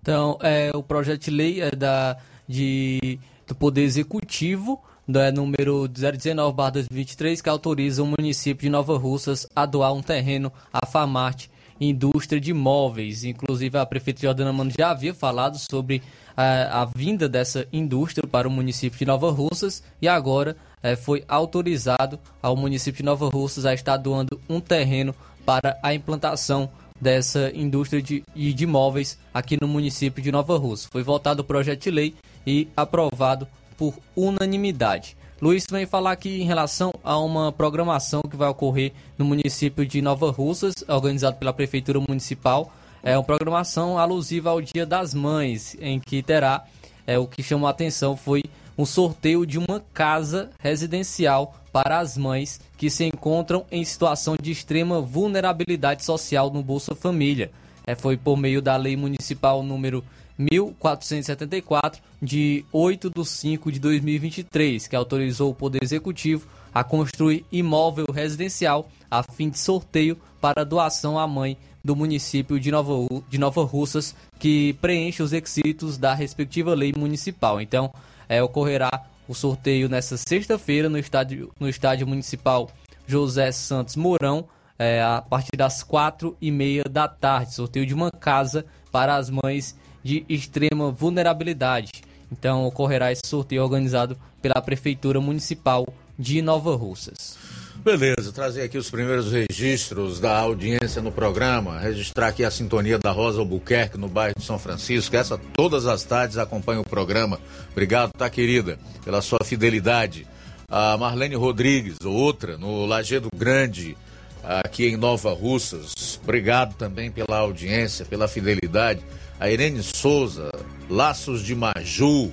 [0.00, 2.16] Então, é, o projeto de lei é da,
[2.48, 9.64] de do Poder Executivo, né, número 019-2023, que autoriza o município de Nova Russas a
[9.64, 11.50] doar um terreno à Famarte
[11.80, 13.22] Indústria de Móveis.
[13.22, 16.02] Inclusive, a prefeita Jordana Mano já havia falado sobre
[16.36, 21.24] a, a vinda dessa indústria para o município de Nova Russas e agora é, foi
[21.28, 25.14] autorizado ao município de Nova Russas a estar doando um terreno
[25.44, 26.68] para a implantação
[27.00, 30.88] dessa indústria de, de móveis aqui no município de Nova Russa.
[30.90, 32.14] Foi votado o projeto de lei
[32.46, 33.46] e aprovado
[33.76, 35.16] por unanimidade.
[35.40, 40.00] Luiz vem falar aqui em relação a uma programação que vai ocorrer no município de
[40.00, 42.72] Nova Russas, organizado pela Prefeitura Municipal.
[43.02, 46.64] É uma programação alusiva ao Dia das Mães, em que terá,
[47.06, 48.42] é, o que chamou a atenção foi
[48.78, 54.50] um sorteio de uma casa residencial para as mães que se encontram em situação de
[54.50, 57.50] extrema vulnerabilidade social no Bolsa Família.
[57.86, 60.02] É, foi por meio da Lei Municipal número
[60.38, 68.06] 1474, de 8 de 5 de 2023, que autorizou o Poder Executivo a construir imóvel
[68.12, 72.92] residencial a fim de sorteio para doação à mãe do município de Nova,
[73.28, 77.60] de Nova Russas, que preenche os requisitos da respectiva lei municipal.
[77.60, 77.92] Então,
[78.28, 78.90] é, ocorrerá
[79.28, 82.68] o sorteio nesta sexta-feira no estádio, no estádio municipal
[83.06, 84.46] José Santos Mourão,
[84.78, 87.54] é, a partir das quatro e meia da tarde.
[87.54, 89.76] Sorteio de uma casa para as mães
[90.06, 91.90] de extrema vulnerabilidade.
[92.30, 97.36] Então ocorrerá esse sorteio organizado pela Prefeitura Municipal de Nova Russas.
[97.84, 103.10] Beleza, trazer aqui os primeiros registros da audiência no programa, registrar aqui a sintonia da
[103.10, 107.38] Rosa Albuquerque no bairro de São Francisco, essa todas as tardes acompanha o programa.
[107.70, 110.26] Obrigado, tá querida, pela sua fidelidade.
[110.68, 113.96] A Marlene Rodrigues, outra, no Lagedo Grande,
[114.42, 116.18] aqui em Nova Russas.
[116.22, 119.00] Obrigado também pela audiência, pela fidelidade
[119.38, 120.50] a Irene Souza,
[120.88, 122.32] Laços de Maju, uh,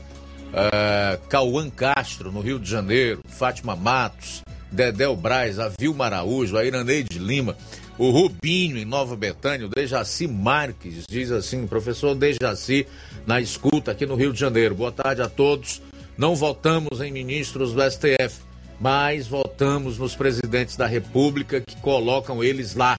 [1.27, 7.19] Cauã Castro, no Rio de Janeiro, Fátima Matos, Dedéu Braz, a Vilma Araújo, a Iraneide
[7.19, 7.57] Lima,
[7.97, 12.87] o Rubinho em Nova Betânia, o Dejaci Marques, diz assim, professor Dejaci,
[13.25, 14.73] na escuta aqui no Rio de Janeiro.
[14.73, 15.81] Boa tarde a todos.
[16.17, 18.41] Não votamos em ministros do STF,
[18.79, 22.97] mas votamos nos presidentes da República que colocam eles lá.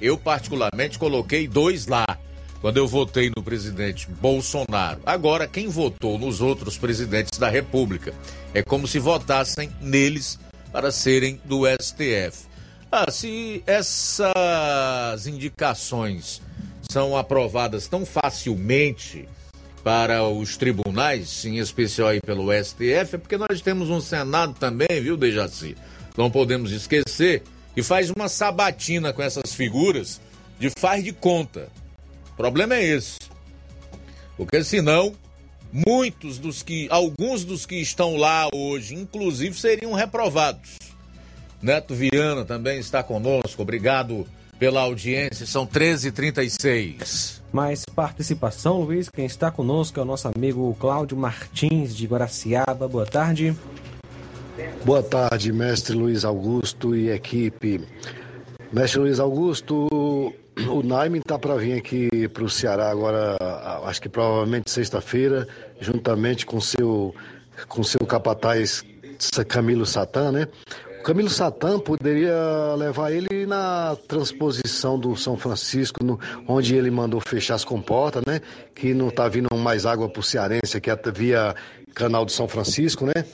[0.00, 2.04] Eu, particularmente, coloquei dois lá
[2.64, 4.98] quando eu votei no presidente Bolsonaro.
[5.04, 8.14] Agora, quem votou nos outros presidentes da República
[8.54, 10.38] é como se votassem neles
[10.72, 12.46] para serem do STF.
[12.90, 16.40] Ah, se essas indicações
[16.90, 19.28] são aprovadas tão facilmente
[19.82, 25.02] para os tribunais, em especial aí pelo STF, é porque nós temos um Senado também,
[25.02, 25.76] viu, Dejaci?
[26.16, 27.42] Não podemos esquecer
[27.74, 30.18] que faz uma sabatina com essas figuras
[30.58, 31.68] de faz de conta.
[32.34, 33.18] O problema é esse.
[34.36, 35.14] Porque senão,
[35.72, 40.76] muitos dos que, alguns dos que estão lá hoje, inclusive, seriam reprovados.
[41.62, 43.62] Neto Viana também está conosco.
[43.62, 44.26] Obrigado
[44.58, 45.46] pela audiência.
[45.46, 47.40] São 13h36.
[47.52, 49.08] Mais participação, Luiz.
[49.08, 52.88] Quem está conosco é o nosso amigo Cláudio Martins, de Guaraciaba.
[52.88, 53.56] Boa tarde.
[54.84, 57.80] Boa tarde, mestre Luiz Augusto e equipe.
[58.72, 60.34] Mestre Luiz Augusto,
[60.68, 63.36] o Naime está para vir aqui para o Ceará agora,
[63.84, 65.48] acho que provavelmente sexta-feira,
[65.80, 67.14] juntamente com seu
[67.68, 68.84] com seu capataz
[69.48, 70.48] Camilo Satã, né?
[71.00, 76.18] O Camilo Satã poderia levar ele na transposição do São Francisco, no,
[76.48, 78.40] onde ele mandou fechar as comportas, né?
[78.74, 81.54] Que não está vindo mais água para o cearense, que é via
[81.94, 83.24] canal do São Francisco, né?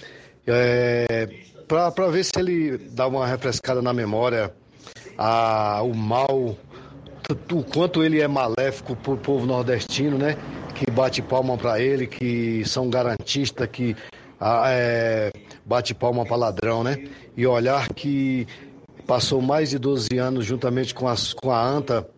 [0.46, 1.28] É,
[1.68, 4.52] para ver se ele dá uma refrescada na memória
[5.16, 6.56] a, o mal
[7.52, 10.36] o quanto ele é maléfico para o povo nordestino, né?
[10.74, 13.96] Que bate palma para ele, que são garantistas, que
[14.40, 15.30] ah, é,
[15.64, 17.04] bate palma para ladrão, né?
[17.36, 18.46] E olhar que
[19.06, 22.08] passou mais de 12 anos juntamente com, as, com a ANTA,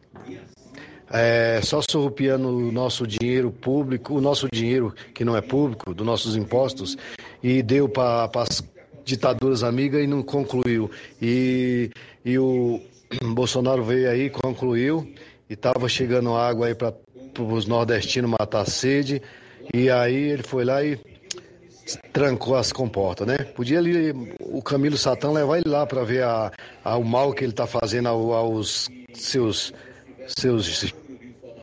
[1.11, 6.07] é, só surrupiando o nosso dinheiro público, o nosso dinheiro que não é público, dos
[6.07, 6.97] nossos impostos,
[7.43, 8.63] e deu para as
[9.05, 10.91] ditaduras amigas e não concluiu.
[11.21, 11.91] E,
[12.25, 12.81] e o,
[13.35, 15.13] Bolsonaro veio aí, concluiu,
[15.49, 16.95] e estava chegando água aí para
[17.39, 19.23] os nordestinos matar sede.
[19.73, 20.99] E aí ele foi lá e
[22.13, 23.39] trancou as comportas, né?
[23.39, 26.51] Podia ali o Camilo Satã levar ele lá para ver a,
[26.85, 29.73] a, o mal que ele está fazendo aos seus,
[30.27, 30.93] seus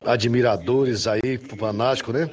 [0.05, 2.30] admiradores aí, fanáticos, né?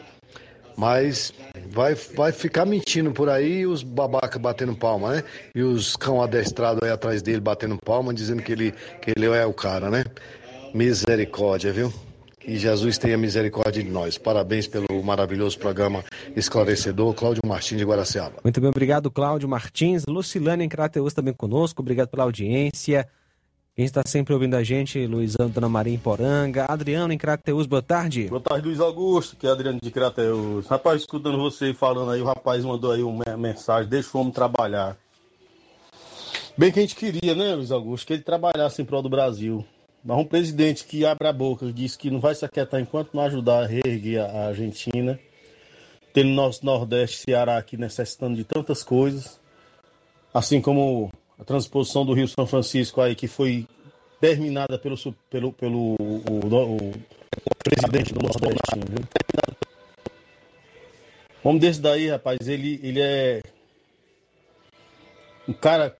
[0.77, 1.33] Mas
[1.77, 5.25] vai, vai ficar mentindo por aí os babacas batendo palma, né?
[5.55, 8.73] E os cão adestrados aí atrás dele batendo palma, dizendo que ele,
[9.03, 10.03] que ele é o cara, né?
[10.73, 11.93] Misericórdia, viu?
[12.41, 14.17] Que Jesus tenha misericórdia de nós.
[14.17, 16.03] Parabéns pelo maravilhoso programa
[16.35, 17.13] esclarecedor.
[17.13, 18.37] Cláudio Martins de Guaraciaba.
[18.43, 20.05] Muito bem, obrigado, Cláudio Martins.
[20.09, 21.83] Lucilane em Crateus também conosco.
[21.83, 23.07] Obrigado pela audiência.
[23.77, 26.65] Quem está sempre ouvindo a gente, Luizão, Dona Maria em Poranga.
[26.67, 28.27] Adriano em Crateus, boa tarde.
[28.27, 30.67] Boa tarde, Luiz Augusto, que é Adriano de Crateus.
[30.67, 34.97] Rapaz, escutando você falando aí, o rapaz mandou aí uma mensagem, deixa o homem trabalhar.
[36.57, 39.63] Bem que a gente queria, né, Luiz Augusto, que ele trabalhasse em prol do Brasil.
[40.03, 43.25] Mas um presidente que abre a boca, diz que não vai se aquietar enquanto não
[43.25, 45.21] ajudar a reerguer a Argentina,
[46.15, 49.39] tendo nosso Nordeste, Ceará aqui necessitando de tantas coisas,
[50.33, 53.67] assim como a transposição do Rio São Francisco aí, que foi
[54.21, 54.97] terminada pelo,
[55.29, 58.61] pelo, pelo o, o, o presidente do Nordeste.
[61.45, 63.41] Homem desse daí, rapaz, ele, ele é
[65.47, 65.97] um cara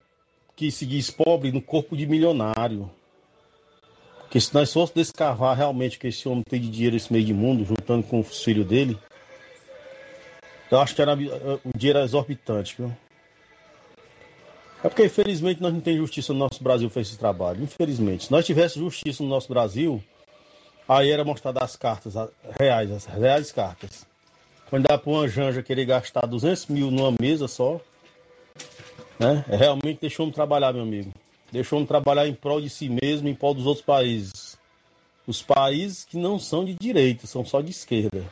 [0.57, 2.91] que se diz pobre no corpo de milionário.
[4.21, 7.25] Porque se nós fôssemos descavar realmente o que esse homem tem de dinheiro nesse meio
[7.25, 8.99] de mundo, juntando com os filhos dele,
[10.69, 12.93] eu acho que era, o dinheiro era exorbitante, viu?
[14.85, 17.63] É porque, infelizmente, nós não temos justiça no nosso Brasil para esse trabalho.
[17.63, 18.27] Infelizmente.
[18.27, 20.03] Se nós tivéssemos justiça no nosso Brasil,
[20.89, 22.15] aí era mostrada as cartas
[22.59, 24.07] reais, as reais cartas.
[24.69, 27.81] Quando dá para uma janja querer gastar 200 mil numa mesa só,
[29.19, 29.45] né?
[29.49, 31.13] É realmente deixou-me trabalhar, meu amigo.
[31.51, 34.59] Deixou-me trabalhar em prol de si mesmo, em prol dos outros países.
[35.27, 38.25] Os países que não são de direita, são só de esquerda.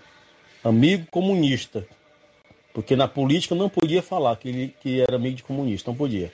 [0.62, 1.86] Amigo comunista.
[2.74, 6.32] Porque na política não podia falar que ele que era amigo de comunista, não podia.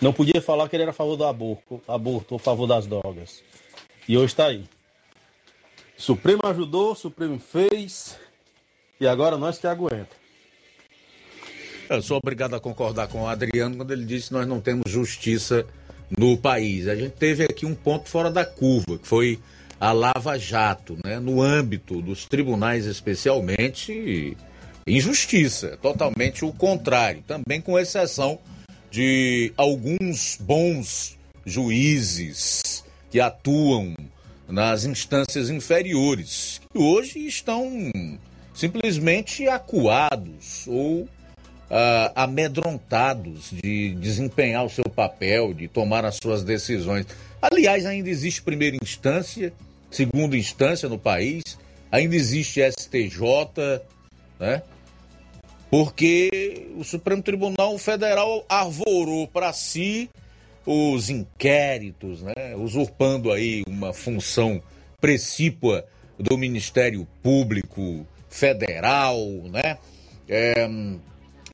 [0.00, 2.88] Não podia falar que ele era a favor do aborto, aborto ou a favor das
[2.88, 3.42] drogas.
[4.08, 4.64] E hoje está aí.
[5.96, 8.18] Supremo ajudou, Supremo fez,
[9.00, 10.18] e agora nós que aguenta.
[11.88, 14.90] Eu sou obrigado a concordar com o Adriano quando ele disse que nós não temos
[14.90, 15.64] justiça
[16.18, 16.88] no país.
[16.88, 19.38] A gente teve aqui um ponto fora da curva, que foi
[19.78, 21.20] a Lava Jato, né?
[21.20, 24.36] no âmbito dos tribunais especialmente,
[24.96, 28.38] injustiça, totalmente o contrário, também com exceção
[28.90, 33.94] de alguns bons juízes que atuam
[34.48, 37.90] nas instâncias inferiores, que hoje estão
[38.54, 41.08] simplesmente acuados ou
[41.70, 47.06] Uh, amedrontados de desempenhar o seu papel, de tomar as suas decisões.
[47.40, 49.52] Aliás, ainda existe primeira instância,
[49.88, 51.44] segunda instância no país,
[51.92, 53.20] ainda existe STJ,
[54.40, 54.62] né?
[55.70, 60.10] Porque o Supremo Tribunal Federal arvorou para si
[60.66, 62.56] os inquéritos, né?
[62.56, 64.60] Usurpando aí uma função
[65.00, 65.86] precípua
[66.18, 69.18] do Ministério Público Federal,
[69.50, 69.78] né?
[70.28, 70.68] É,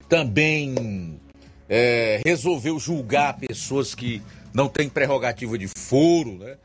[0.08, 1.20] também
[1.68, 4.22] é, resolveu julgar pessoas que
[4.52, 6.56] não têm prerrogativa de foro, né?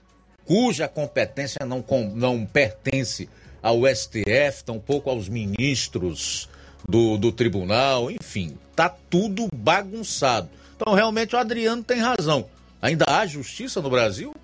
[0.45, 1.83] cuja competência não,
[2.13, 3.29] não pertence
[3.61, 6.49] ao STF, tampouco aos ministros
[6.91, 10.49] do, do tribunal, enfim, tá tudo bagunçado.
[10.75, 12.45] Então, realmente, o Adriano tem razão.
[12.81, 14.35] Ainda há justiça no Brasil?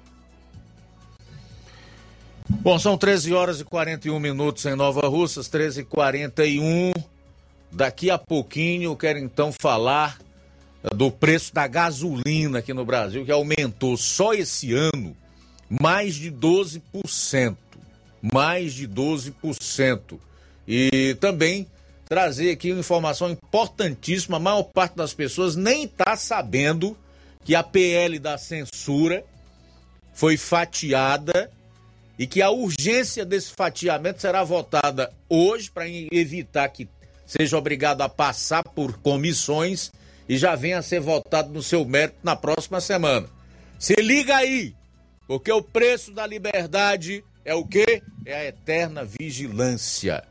[2.49, 6.93] Bom, são 13 horas e 41 minutos em Nova Russas, 13 e 41
[7.71, 10.17] Daqui a pouquinho eu quero então falar
[10.95, 15.15] do preço da gasolina aqui no Brasil, que aumentou só esse ano
[15.69, 17.57] mais de 12%.
[18.21, 20.17] Mais de 12%.
[20.67, 21.67] E também
[22.07, 26.97] trazer aqui uma informação importantíssima: a maior parte das pessoas nem está sabendo
[27.43, 29.23] que a PL da censura
[30.13, 31.51] foi fatiada
[32.17, 36.89] e que a urgência desse fatiamento será votada hoje para evitar que
[37.25, 39.91] seja obrigado a passar por comissões
[40.27, 43.29] e já venha a ser votado no seu mérito na próxima semana.
[43.77, 44.75] Se liga aí,
[45.27, 48.01] porque o preço da liberdade é o quê?
[48.25, 50.23] É a eterna vigilância.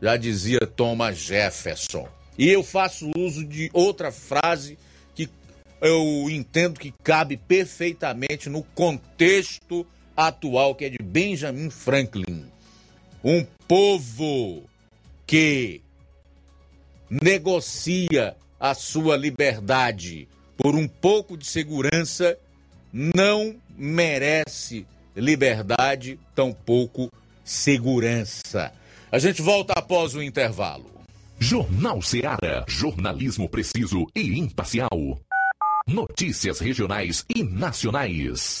[0.00, 2.08] Já dizia Thomas Jefferson.
[2.36, 4.78] E eu faço uso de outra frase
[5.14, 5.28] que
[5.80, 12.46] eu entendo que cabe perfeitamente no contexto atual, que é de Benjamin Franklin.
[13.24, 14.62] Um povo
[15.26, 15.82] que
[17.10, 22.36] negocia a sua liberdade por um pouco de segurança,
[22.92, 24.84] não merece
[25.14, 27.10] liberdade, tampouco
[27.44, 28.72] segurança.
[29.10, 30.84] A gente volta após o intervalo.
[31.38, 32.64] Jornal Seara.
[32.68, 35.18] Jornalismo preciso e imparcial.
[35.86, 38.60] Notícias regionais e nacionais.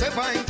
[0.00, 0.49] Lá você vai encontrar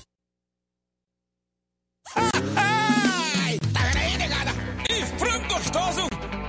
[2.56, 4.50] Ai, tá vendo aí, negada?
[4.90, 6.02] E frango gostoso,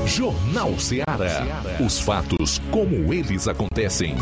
[0.06, 1.46] Jornal Ceará.
[1.84, 4.16] Os fatos como eles acontecem.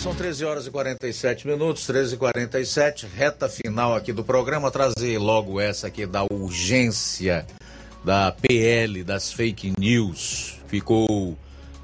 [0.00, 4.70] São 13 horas e 47 minutos, 13 e 47 reta final aqui do programa.
[4.70, 7.46] Trazer logo essa aqui da urgência
[8.02, 10.58] da PL, das fake news.
[10.68, 11.36] Ficou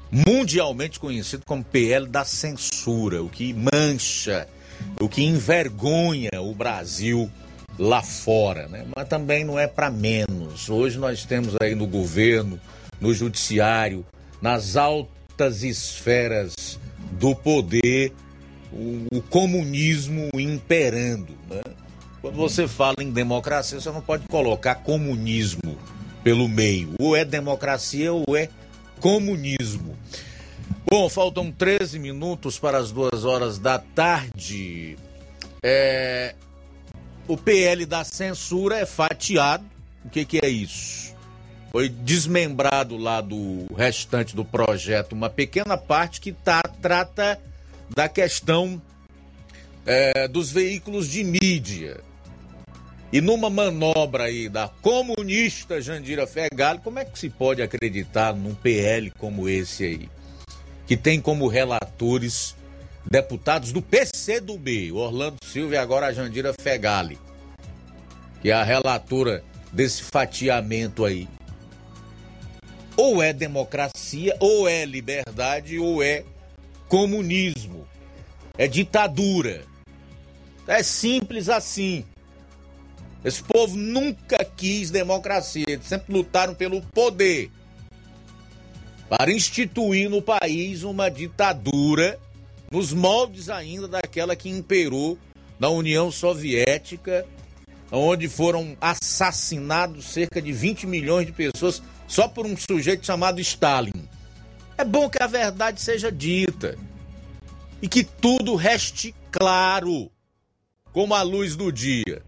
[0.09, 4.47] mundialmente conhecido como PL da censura, o que mancha,
[4.99, 7.31] o que envergonha o Brasil
[7.77, 8.83] lá fora, né?
[8.95, 10.71] Mas também não é para menos.
[10.71, 12.59] Hoje nós temos aí no governo,
[12.99, 14.03] no judiciário,
[14.41, 16.79] nas altas esferas
[17.11, 18.13] do poder,
[18.71, 21.61] o, o comunismo imperando, né?
[22.21, 25.77] Quando você fala em democracia, você não pode colocar comunismo
[26.23, 26.93] pelo meio.
[26.99, 28.49] Ou é democracia ou é
[28.99, 29.95] comunismo.
[30.89, 34.97] Bom, faltam 13 minutos para as duas horas da tarde.
[35.63, 36.33] É...
[37.27, 39.65] O PL da censura é fatiado.
[40.03, 41.13] O que, que é isso?
[41.71, 47.39] Foi desmembrado lá do restante do projeto uma pequena parte que tá, trata
[47.93, 48.81] da questão
[49.85, 51.99] é, dos veículos de mídia.
[53.11, 58.53] E numa manobra aí da comunista Jandira Fegali, como é que se pode acreditar num
[58.53, 60.09] PL como esse aí?
[60.85, 62.55] Que tem como relatores
[63.09, 67.17] deputados do PCdoB, Orlando Silva e agora a Jandira Fegali,
[68.41, 69.41] que é a relatora
[69.71, 71.27] desse fatiamento aí.
[72.97, 76.25] Ou é democracia, ou é liberdade, ou é
[76.89, 77.87] comunismo.
[78.57, 79.63] É ditadura.
[80.67, 82.03] É simples assim.
[83.23, 87.51] Esse povo nunca quis democracia, eles sempre lutaram pelo poder
[89.09, 92.19] para instituir no país uma ditadura
[92.69, 95.17] nos moldes ainda daquela que imperou
[95.59, 97.25] na União Soviética,
[97.91, 104.07] onde foram assassinados cerca de 20 milhões de pessoas só por um sujeito chamado Stalin.
[104.77, 106.77] É bom que a verdade seja dita
[107.81, 110.09] e que tudo reste claro,
[110.91, 112.23] como a luz do dia.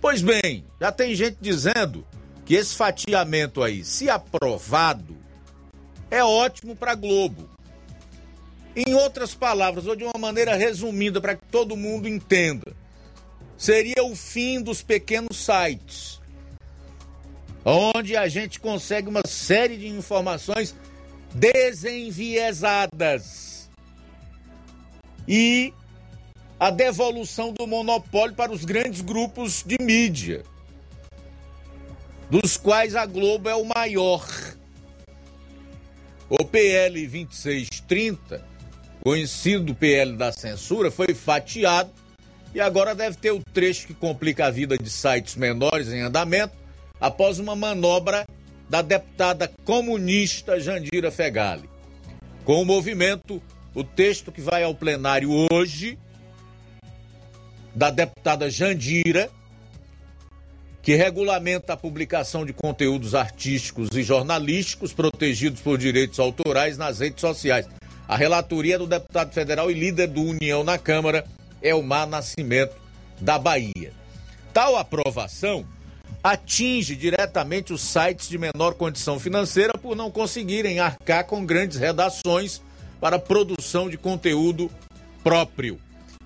[0.00, 2.06] Pois bem, já tem gente dizendo
[2.44, 5.16] que esse fatiamento aí, se aprovado,
[6.10, 7.48] é ótimo para Globo.
[8.76, 12.76] Em outras palavras, ou de uma maneira resumida para que todo mundo entenda,
[13.56, 16.20] seria o fim dos pequenos sites,
[17.66, 20.72] onde a gente consegue uma série de informações
[21.34, 23.68] desenviesadas
[25.26, 25.74] e
[26.60, 30.44] a devolução do monopólio para os grandes grupos de mídia,
[32.30, 34.24] dos quais a Globo é o maior.
[36.28, 38.46] O PL 2630,
[39.02, 41.90] conhecido PL da censura, foi fatiado
[42.54, 46.65] e agora deve ter o trecho que complica a vida de sites menores em andamento
[47.00, 48.26] após uma manobra
[48.68, 51.68] da deputada comunista Jandira Fegali.
[52.44, 53.42] Com o movimento,
[53.74, 55.98] o texto que vai ao plenário hoje
[57.74, 59.28] da deputada Jandira,
[60.80, 67.20] que regulamenta a publicação de conteúdos artísticos e jornalísticos protegidos por direitos autorais nas redes
[67.20, 67.68] sociais.
[68.08, 71.26] A relatoria do deputado federal e líder do União na Câmara,
[71.60, 72.76] Elmar Nascimento,
[73.20, 73.92] da Bahia.
[74.52, 75.66] Tal aprovação
[76.30, 82.60] atinge diretamente os sites de menor condição financeira por não conseguirem arcar com grandes redações
[83.00, 84.68] para produção de conteúdo
[85.22, 85.78] próprio.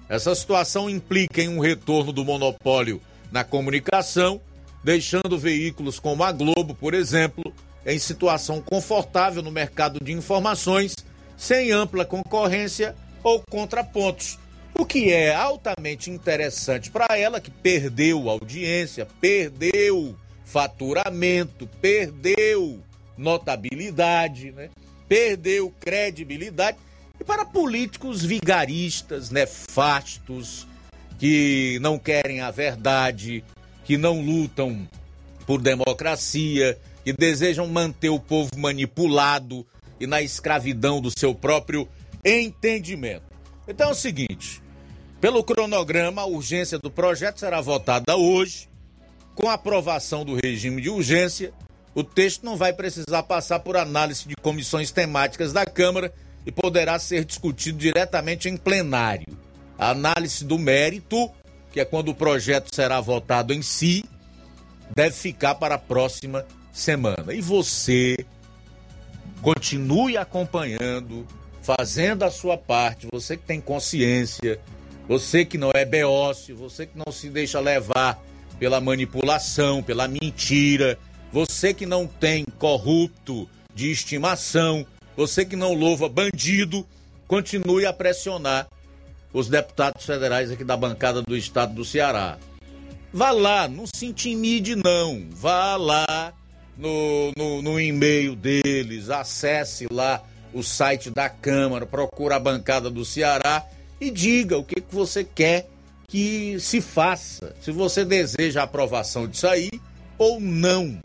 [0.08, 3.00] Essa situação implica em um retorno do monopólio
[3.30, 4.40] na comunicação,
[4.82, 7.52] deixando veículos como a Globo, por exemplo,
[7.84, 10.96] em situação confortável no mercado de informações,
[11.36, 14.38] sem ampla concorrência ou contrapontos.
[14.74, 22.82] O que é altamente interessante para ela, que perdeu audiência, perdeu faturamento, perdeu
[23.16, 24.70] notabilidade, né?
[25.08, 26.78] perdeu credibilidade
[27.20, 30.66] e para políticos vigaristas, nefastos,
[31.18, 33.44] que não querem a verdade,
[33.84, 34.88] que não lutam
[35.46, 39.66] por democracia, que desejam manter o povo manipulado
[39.98, 41.86] e na escravidão do seu próprio
[42.24, 43.29] entendimento.
[43.70, 44.60] Então é o seguinte:
[45.20, 48.68] pelo cronograma, a urgência do projeto será votada hoje.
[49.34, 51.52] Com a aprovação do regime de urgência,
[51.94, 56.12] o texto não vai precisar passar por análise de comissões temáticas da Câmara
[56.44, 59.26] e poderá ser discutido diretamente em plenário.
[59.78, 61.30] A análise do mérito,
[61.72, 64.04] que é quando o projeto será votado em si,
[64.94, 67.32] deve ficar para a próxima semana.
[67.32, 68.16] E você
[69.40, 71.26] continue acompanhando,
[71.76, 74.60] fazendo a sua parte, você que tem consciência,
[75.06, 78.20] você que não é beócio, você que não se deixa levar
[78.58, 80.98] pela manipulação, pela mentira,
[81.32, 84.84] você que não tem corrupto de estimação,
[85.16, 86.84] você que não louva bandido,
[87.28, 88.68] continue a pressionar
[89.32, 92.36] os deputados federais aqui da bancada do estado do Ceará.
[93.12, 95.24] Vá lá, não se intimide não.
[95.30, 96.32] Vá lá
[96.76, 100.20] no, no, no e-mail deles, acesse lá
[100.52, 103.64] o site da Câmara, procura a bancada do Ceará
[104.00, 105.68] e diga o que, que você quer
[106.08, 107.54] que se faça.
[107.60, 109.70] Se você deseja a aprovação disso aí
[110.18, 110.98] ou não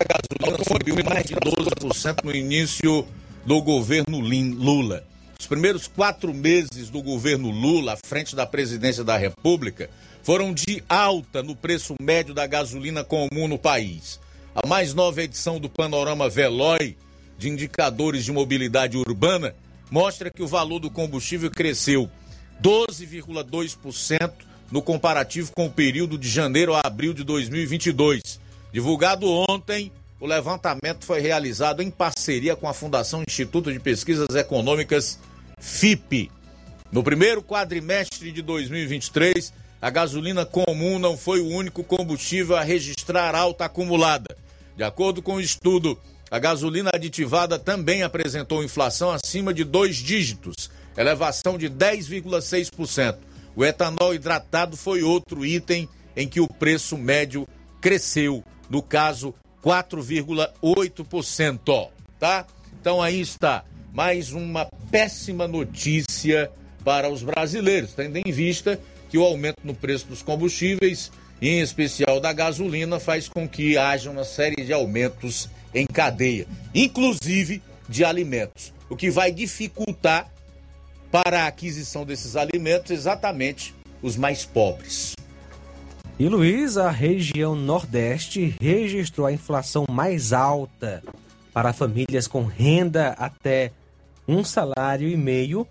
[0.00, 3.06] a gasolina subiu mais de 12% no início
[3.44, 5.04] do governo Lula.
[5.38, 9.90] Os primeiros quatro meses do governo Lula à frente da presidência da República
[10.22, 14.20] foram de alta no preço médio da gasolina comum no país.
[14.54, 16.94] A mais nova edição do Panorama Veloy
[17.38, 19.54] de indicadores de mobilidade urbana
[19.90, 22.10] mostra que o valor do combustível cresceu
[22.62, 24.30] 12,2%
[24.70, 28.38] no comparativo com o período de janeiro a abril de 2022.
[28.70, 35.18] Divulgado ontem, o levantamento foi realizado em parceria com a Fundação Instituto de Pesquisas Econômicas,
[35.58, 36.30] FIP.
[36.92, 39.50] No primeiro quadrimestre de 2023,
[39.82, 44.36] a gasolina comum não foi o único combustível a registrar alta acumulada.
[44.76, 45.98] De acordo com o estudo,
[46.30, 53.16] a gasolina aditivada também apresentou inflação acima de dois dígitos, elevação de 10,6%.
[53.56, 57.44] O etanol hidratado foi outro item em que o preço médio
[57.80, 59.34] cresceu, no caso,
[59.64, 61.88] 4,8%,
[62.20, 62.46] tá?
[62.80, 66.52] Então aí está mais uma péssima notícia
[66.84, 68.78] para os brasileiros, tendo em vista
[69.12, 71.12] que o aumento no preço dos combustíveis,
[71.42, 77.62] em especial da gasolina, faz com que haja uma série de aumentos em cadeia, inclusive
[77.86, 80.32] de alimentos, o que vai dificultar
[81.10, 85.12] para a aquisição desses alimentos exatamente os mais pobres.
[86.18, 91.02] E Luiz, a região Nordeste registrou a inflação mais alta
[91.52, 93.72] para famílias com renda até
[94.26, 95.68] um salário e meio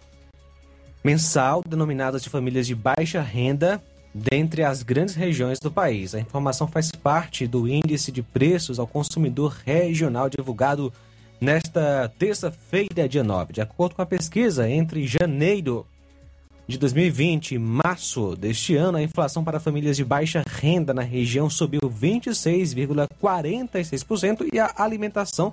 [1.04, 3.82] mensal, denominadas de famílias de baixa renda,
[4.14, 6.14] dentre as grandes regiões do país.
[6.14, 10.94] A informação faz parte do Índice de Preços ao Consumidor Regional divulgado
[11.40, 13.54] nesta terça-feira, dia 9.
[13.54, 15.88] De acordo com a pesquisa, entre janeiro
[16.68, 21.50] de 2020 e março deste ano, a inflação para famílias de baixa renda na região
[21.50, 25.52] subiu 26,46% e a alimentação,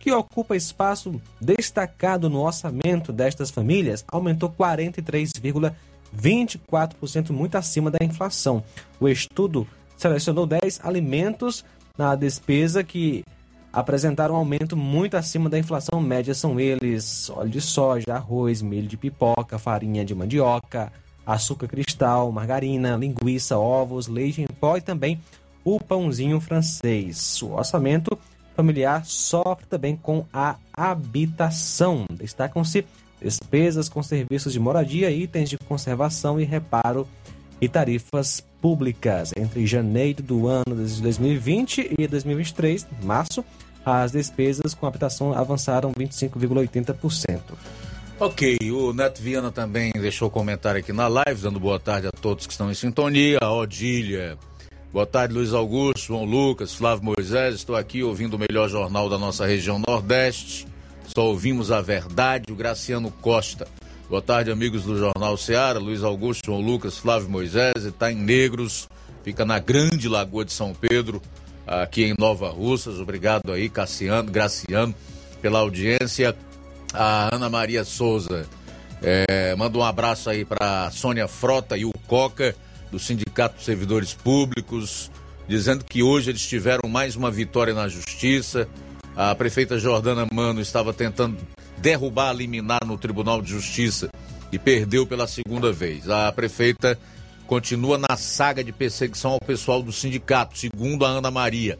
[0.00, 8.64] que ocupa espaço destacado no orçamento destas famílias, aumentou 43,24%, muito acima da inflação.
[8.98, 11.64] O estudo selecionou 10 alimentos
[11.96, 13.22] na despesa que
[13.70, 16.34] apresentaram um aumento muito acima da inflação média.
[16.34, 20.90] São eles óleo de soja, arroz, milho de pipoca, farinha de mandioca,
[21.26, 25.20] açúcar cristal, margarina, linguiça, ovos, leite em pó e também
[25.62, 27.42] o pãozinho francês.
[27.42, 28.18] O orçamento
[28.60, 32.04] familiar sofre também com a habitação.
[32.12, 32.84] Destacam-se
[33.20, 37.08] despesas com serviços de moradia, itens de conservação e reparo
[37.58, 39.32] e tarifas públicas.
[39.34, 43.42] Entre janeiro do ano de 2020 e 2023, março,
[43.84, 47.40] as despesas com habitação avançaram 25,80%.
[48.18, 52.46] Ok, o Neto Viana também deixou comentário aqui na live, dando boa tarde a todos
[52.46, 53.38] que estão em sintonia.
[53.40, 54.36] A Odília,
[54.92, 57.56] boa tarde Luiz Augusto, João Lucas, Flávio Moisés.
[57.56, 60.66] Estou aqui ouvindo o melhor jornal da nossa região Nordeste.
[61.06, 62.52] Só ouvimos a verdade.
[62.52, 63.66] O Graciano Costa.
[64.08, 65.78] Boa tarde, amigos do Jornal Ceará.
[65.78, 67.84] Luiz Augusto, João Lucas, Flávio Moisés.
[67.84, 68.88] Está em Negros,
[69.22, 71.22] fica na Grande Lagoa de São Pedro,
[71.66, 72.98] aqui em Nova Russas.
[72.98, 74.94] Obrigado aí, Cassiano, Graciano,
[75.40, 76.36] pela audiência.
[76.92, 78.46] A Ana Maria Souza
[79.00, 82.54] é, manda um abraço aí para Sônia Frota e o Coca,
[82.90, 85.10] do Sindicato dos Servidores Públicos,
[85.48, 88.68] dizendo que hoje eles tiveram mais uma vitória na Justiça.
[89.16, 91.36] A prefeita Jordana Mano estava tentando
[91.78, 94.10] derrubar a liminar no Tribunal de Justiça
[94.52, 96.08] e perdeu pela segunda vez.
[96.08, 96.98] A prefeita
[97.46, 101.78] continua na saga de perseguição ao pessoal do sindicato, segundo a Ana Maria.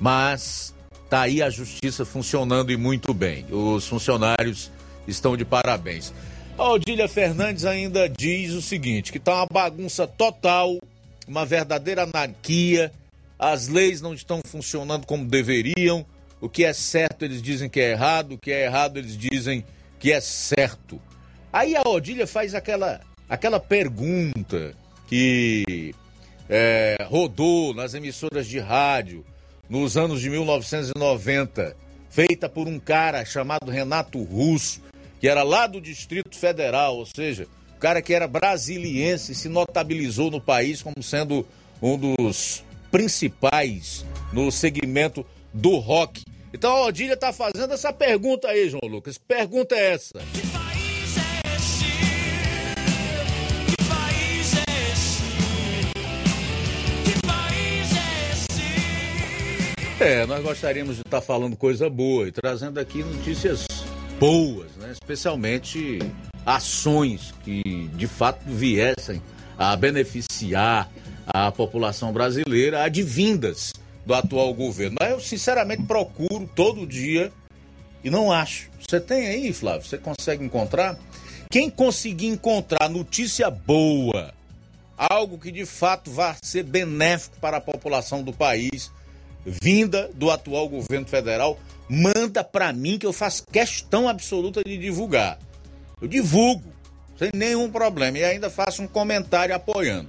[0.00, 0.74] Mas
[1.10, 3.44] tá aí a justiça funcionando e muito bem.
[3.50, 4.70] Os funcionários
[5.06, 6.12] estão de parabéns.
[6.56, 10.78] A Odília Fernandes ainda diz o seguinte: que tá uma bagunça total,
[11.26, 12.92] uma verdadeira anarquia,
[13.36, 16.06] as leis não estão funcionando como deveriam,
[16.40, 19.64] o que é certo eles dizem que é errado, o que é errado eles dizem
[19.98, 21.00] que é certo.
[21.52, 24.74] Aí a Odília faz aquela, aquela pergunta
[25.08, 25.92] que
[26.48, 29.24] é, rodou nas emissoras de rádio
[29.68, 31.76] nos anos de 1990,
[32.10, 34.80] feita por um cara chamado Renato Russo,
[35.24, 40.30] que era lá do Distrito Federal, ou seja, o cara que era brasiliense se notabilizou
[40.30, 41.46] no país como sendo
[41.80, 46.22] um dos principais no segmento do rock.
[46.52, 49.16] Então a Odília tá fazendo essa pergunta aí, João Lucas.
[49.16, 50.18] Pergunta é essa?
[59.98, 63.66] É, nós gostaríamos de estar tá falando coisa boa e trazendo aqui notícias
[64.18, 64.92] boas, né?
[64.92, 65.98] especialmente
[66.44, 69.22] ações que de fato viessem
[69.58, 70.90] a beneficiar
[71.26, 73.72] a população brasileira advindas
[74.04, 74.96] do atual governo.
[75.00, 77.32] Mas eu, sinceramente, procuro todo dia
[78.02, 78.68] e não acho.
[78.86, 79.86] Você tem aí, Flávio?
[79.86, 80.98] Você consegue encontrar?
[81.50, 84.34] Quem conseguir encontrar notícia boa,
[84.96, 88.90] algo que de fato vá ser benéfico para a população do país,
[89.46, 91.58] vinda do atual governo federal,
[91.88, 95.38] manda para mim que eu faço questão absoluta de divulgar.
[96.00, 96.72] Eu divulgo,
[97.18, 100.08] sem nenhum problema, e ainda faço um comentário apoiando.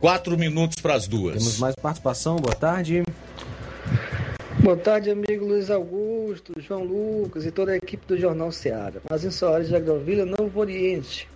[0.00, 1.36] Quatro minutos para as duas.
[1.36, 3.02] Temos mais participação, boa tarde.
[4.62, 9.00] Boa tarde, amigo Luiz Augusto, João Lucas e toda a equipe do Jornal Seara.
[9.08, 11.28] Mas em Soares de Agrovila, Novo Oriente.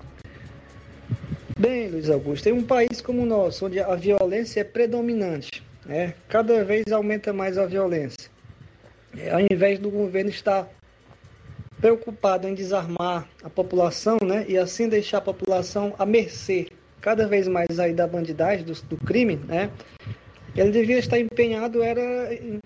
[1.58, 6.14] Bem, Luiz Augusto, em um país como o nosso, onde a violência é predominante, né?
[6.28, 8.33] cada vez aumenta mais a violência.
[9.18, 10.68] É, ao invés do governo estar
[11.80, 16.68] preocupado em desarmar a população, né, e assim deixar a população à mercê
[17.00, 19.70] cada vez mais aí da bandidagem, do, do crime, né,
[20.56, 22.58] ele devia estar empenhado era em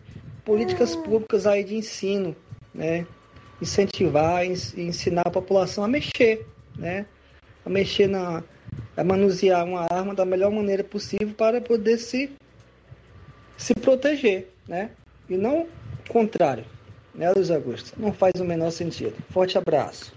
[0.44, 2.36] políticas públicas aí de ensino,
[2.72, 3.04] né,
[3.60, 6.46] incentivar, ensinar a população a mexer,
[6.76, 7.04] né,
[7.66, 8.42] a mexer na,
[8.96, 12.30] a manusear uma arma da melhor maneira possível para poder se
[13.56, 14.90] se proteger, né,
[15.28, 15.66] e não
[16.08, 16.64] contrário
[17.18, 17.92] né, Luiz Augusto?
[17.98, 19.16] Não faz o menor sentido.
[19.30, 20.12] Forte abraço.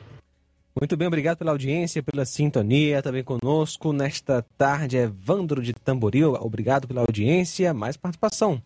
[0.80, 6.34] Muito bem, obrigado pela audiência, pela sintonia, também conosco nesta tarde, Evandro de Tamboril.
[6.36, 8.62] Obrigado pela audiência, mais participação.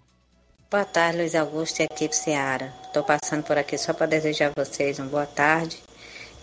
[0.69, 2.73] Boa tarde, Luiz Augusto e equipe Seara.
[2.85, 5.79] Estou passando por aqui só para desejar a vocês uma boa tarde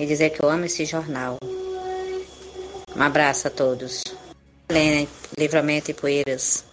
[0.00, 1.38] e dizer que eu amo esse jornal.
[2.96, 4.02] Um abraço a todos.
[4.68, 5.06] Helena,
[5.38, 6.71] Livramento e Poeiras.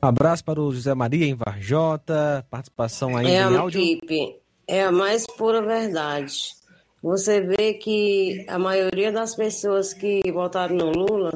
[0.00, 3.80] Um abraço para o José Maria em Varjota, participação aí é em áudio.
[3.80, 6.56] Equipe, é a mais pura verdade.
[7.02, 11.32] Você vê que a maioria das pessoas que votaram no Lula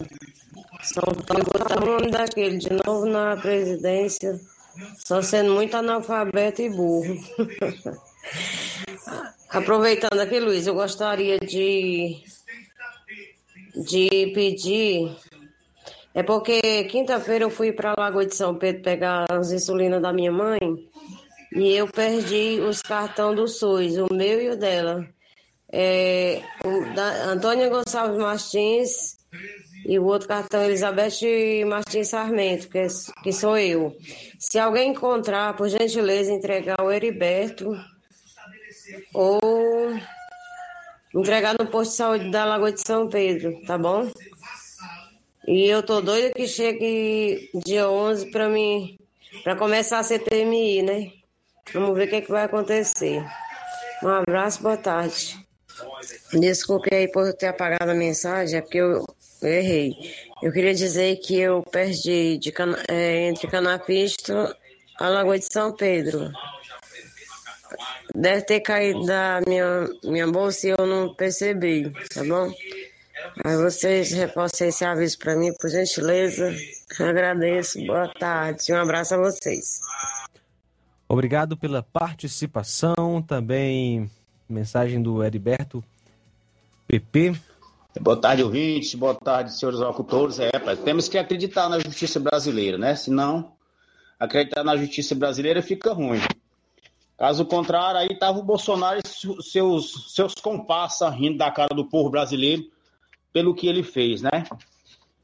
[0.82, 4.40] são votaram o nome daquele de novo na presidência,
[5.04, 7.16] só sendo muito analfabeto e burro.
[9.50, 12.22] Aproveitando aqui, Luiz, eu gostaria de,
[13.76, 15.14] de pedir.
[16.14, 20.30] É porque quinta-feira eu fui para Lagoa de São Pedro pegar as insulinas da minha
[20.30, 20.58] mãe
[21.54, 25.06] e eu perdi os cartões do SUS, o meu e o dela.
[25.72, 29.16] É, o da Antônia Gonçalves Martins
[29.86, 32.86] e o outro cartão Elizabeth Martins Sarmento, que, é,
[33.22, 33.96] que sou eu.
[34.38, 37.74] Se alguém encontrar, por gentileza, entregar o Heriberto
[39.14, 39.40] ou
[41.14, 44.10] entregar no posto de saúde da Lagoa de São Pedro, tá bom?
[45.46, 48.96] E eu tô doida que chegue dia 11 para mim,
[49.42, 51.12] para começar a CPMI, né?
[51.74, 53.24] Vamos ver o que, é que vai acontecer.
[54.02, 55.36] Um abraço, boa tarde.
[56.32, 59.04] Desculpe aí por ter apagado a mensagem, é porque eu,
[59.42, 59.96] errei.
[60.42, 62.52] Eu queria dizer que eu perdi de,
[62.88, 64.32] é, entre Canapisto
[64.98, 66.30] a Lagoa de São Pedro.
[68.14, 72.52] Deve ter caído da minha, minha bolsa e eu não percebi, tá bom?
[73.44, 76.54] Aí vocês repassem esse aviso para mim, por gentileza.
[76.98, 77.84] Agradeço.
[77.86, 78.72] Boa tarde.
[78.72, 79.80] Um abraço a vocês.
[81.08, 83.22] Obrigado pela participação.
[83.22, 84.10] Também
[84.48, 85.82] mensagem do Heriberto
[86.86, 87.34] PP.
[88.00, 88.94] Boa tarde, ouvintes.
[88.94, 90.38] Boa tarde, senhores locutores.
[90.38, 90.50] É,
[90.84, 92.94] temos que acreditar na justiça brasileira, né?
[92.94, 93.52] Senão,
[94.18, 96.20] acreditar na justiça brasileira fica ruim.
[97.18, 102.10] Caso contrário, aí tava o Bolsonaro e seus, seus comparsas rindo da cara do povo
[102.10, 102.64] brasileiro
[103.32, 104.44] pelo que ele fez, né?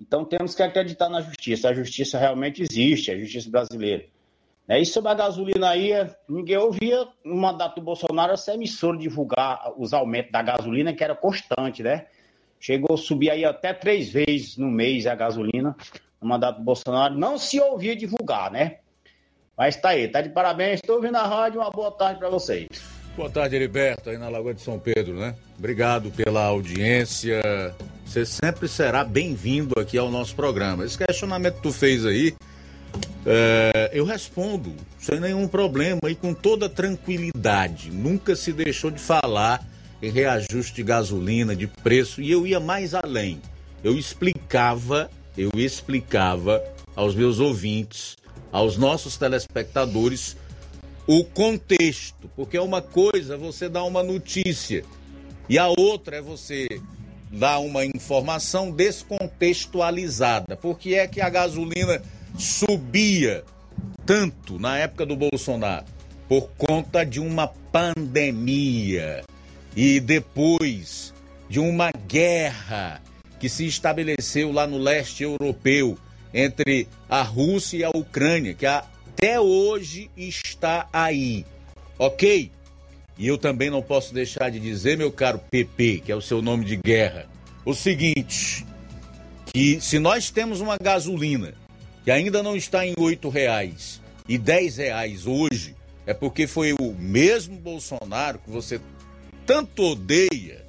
[0.00, 1.68] Então temos que acreditar na justiça.
[1.68, 4.04] A justiça realmente existe, a justiça brasileira.
[4.68, 5.92] E sobre a gasolina aí,
[6.28, 11.14] ninguém ouvia no mandato do Bolsonaro essa emissora divulgar os aumentos da gasolina, que era
[11.14, 12.06] constante, né?
[12.60, 15.74] Chegou a subir aí até três vezes no mês a gasolina
[16.20, 17.14] no mandato do Bolsonaro.
[17.14, 18.78] Não se ouvia divulgar, né?
[19.56, 20.80] Mas tá aí, tá de parabéns.
[20.80, 21.60] Estou ouvindo a rádio.
[21.60, 22.97] Uma boa tarde para vocês.
[23.18, 25.34] Boa tarde, Heriberto, aí na Lagoa de São Pedro, né?
[25.58, 27.42] Obrigado pela audiência.
[28.06, 30.84] Você sempre será bem-vindo aqui ao nosso programa.
[30.84, 32.32] Esse questionamento que tu fez aí,
[33.26, 37.90] é, eu respondo sem nenhum problema e com toda tranquilidade.
[37.90, 39.66] Nunca se deixou de falar
[40.00, 43.42] em reajuste de gasolina, de preço, e eu ia mais além.
[43.82, 46.62] Eu explicava, eu explicava
[46.94, 48.16] aos meus ouvintes,
[48.52, 50.36] aos nossos telespectadores,
[51.08, 54.84] o contexto, porque é uma coisa você dar uma notícia
[55.48, 56.68] e a outra é você
[57.32, 60.54] dar uma informação descontextualizada.
[60.54, 62.02] Porque é que a gasolina
[62.38, 63.42] subia
[64.04, 65.86] tanto na época do Bolsonaro?
[66.28, 69.24] Por conta de uma pandemia
[69.74, 71.14] e depois
[71.48, 73.00] de uma guerra
[73.40, 75.96] que se estabeleceu lá no leste europeu
[76.34, 78.84] entre a Rússia e a Ucrânia, que a
[79.18, 81.44] até hoje está aí,
[81.98, 82.52] ok?
[83.18, 86.40] e eu também não posso deixar de dizer, meu caro PP, que é o seu
[86.40, 87.26] nome de guerra,
[87.64, 88.64] o seguinte:
[89.52, 91.52] que se nós temos uma gasolina
[92.04, 95.74] que ainda não está em oito reais e dez reais hoje,
[96.06, 98.80] é porque foi o mesmo Bolsonaro que você
[99.44, 100.64] tanto odeia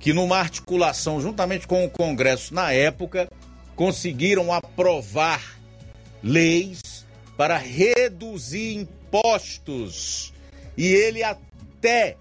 [0.00, 3.28] que numa articulação juntamente com o Congresso na época
[3.76, 5.57] conseguiram aprovar
[6.22, 10.32] leis para reduzir impostos
[10.76, 12.16] e ele até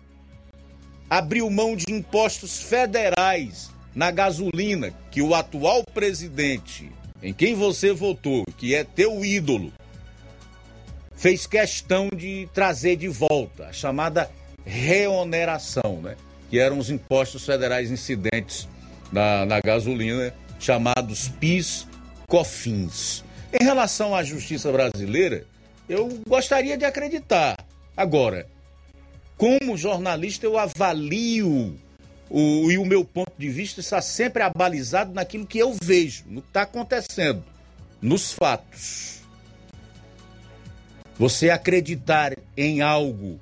[1.09, 6.91] abriu mão de impostos federais na gasolina que o atual presidente,
[7.21, 9.71] em quem você votou, que é teu ídolo,
[11.15, 14.29] fez questão de trazer de volta, a chamada
[14.65, 16.15] reoneração, né?
[16.49, 18.67] que eram os impostos federais incidentes
[19.11, 21.87] na, na gasolina, chamados PIS,
[22.27, 23.23] COFINS.
[23.53, 25.45] Em relação à justiça brasileira,
[25.87, 27.57] eu gostaria de acreditar.
[27.95, 28.47] Agora,
[29.37, 31.77] como jornalista, eu avalio
[32.29, 36.41] o, e o meu ponto de vista está sempre abalizado naquilo que eu vejo, no
[36.41, 37.43] que está acontecendo,
[38.01, 39.21] nos fatos.
[41.17, 43.39] Você acreditar em algo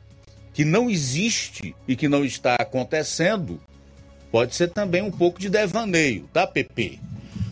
[0.54, 3.60] que não existe e que não está acontecendo,
[4.32, 7.00] pode ser também um pouco de devaneio, tá, PP?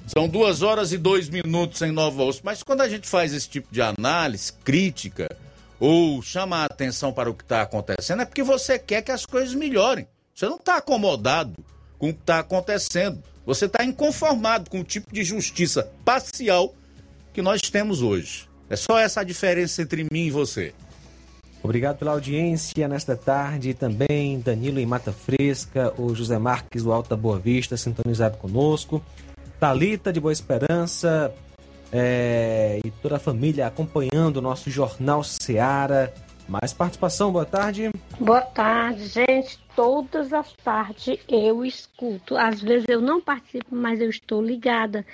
[0.07, 2.41] São duas horas e dois minutos em Nova Osso.
[2.43, 5.33] Mas quando a gente faz esse tipo de análise crítica
[5.79, 9.25] ou chama a atenção para o que está acontecendo, é porque você quer que as
[9.25, 10.07] coisas melhorem.
[10.33, 11.63] Você não está acomodado
[11.97, 13.23] com o que está acontecendo.
[13.45, 16.73] Você está inconformado com o tipo de justiça parcial
[17.33, 18.47] que nós temos hoje.
[18.69, 20.73] É só essa a diferença entre mim e você.
[21.61, 24.39] Obrigado pela audiência nesta tarde também.
[24.39, 29.01] Danilo em Mata Fresca, o José Marques do Alta Boa Vista, sintonizado conosco.
[29.63, 31.33] Talita de Boa Esperança
[31.89, 36.13] é, e toda a família acompanhando o nosso Jornal Seara.
[36.49, 37.89] Mais participação, boa tarde.
[38.19, 39.57] Boa tarde, gente.
[39.73, 42.35] Todas as tardes eu escuto.
[42.35, 45.05] Às vezes eu não participo, mas eu estou ligada.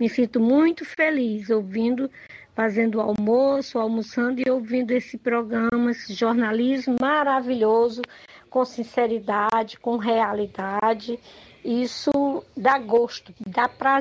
[0.00, 2.10] Me sinto muito feliz ouvindo
[2.54, 8.00] fazendo almoço, almoçando e ouvindo esse programa, esse jornalismo maravilhoso,
[8.48, 11.20] com sinceridade, com realidade.
[11.64, 13.98] Isso dá gosto, dá prazer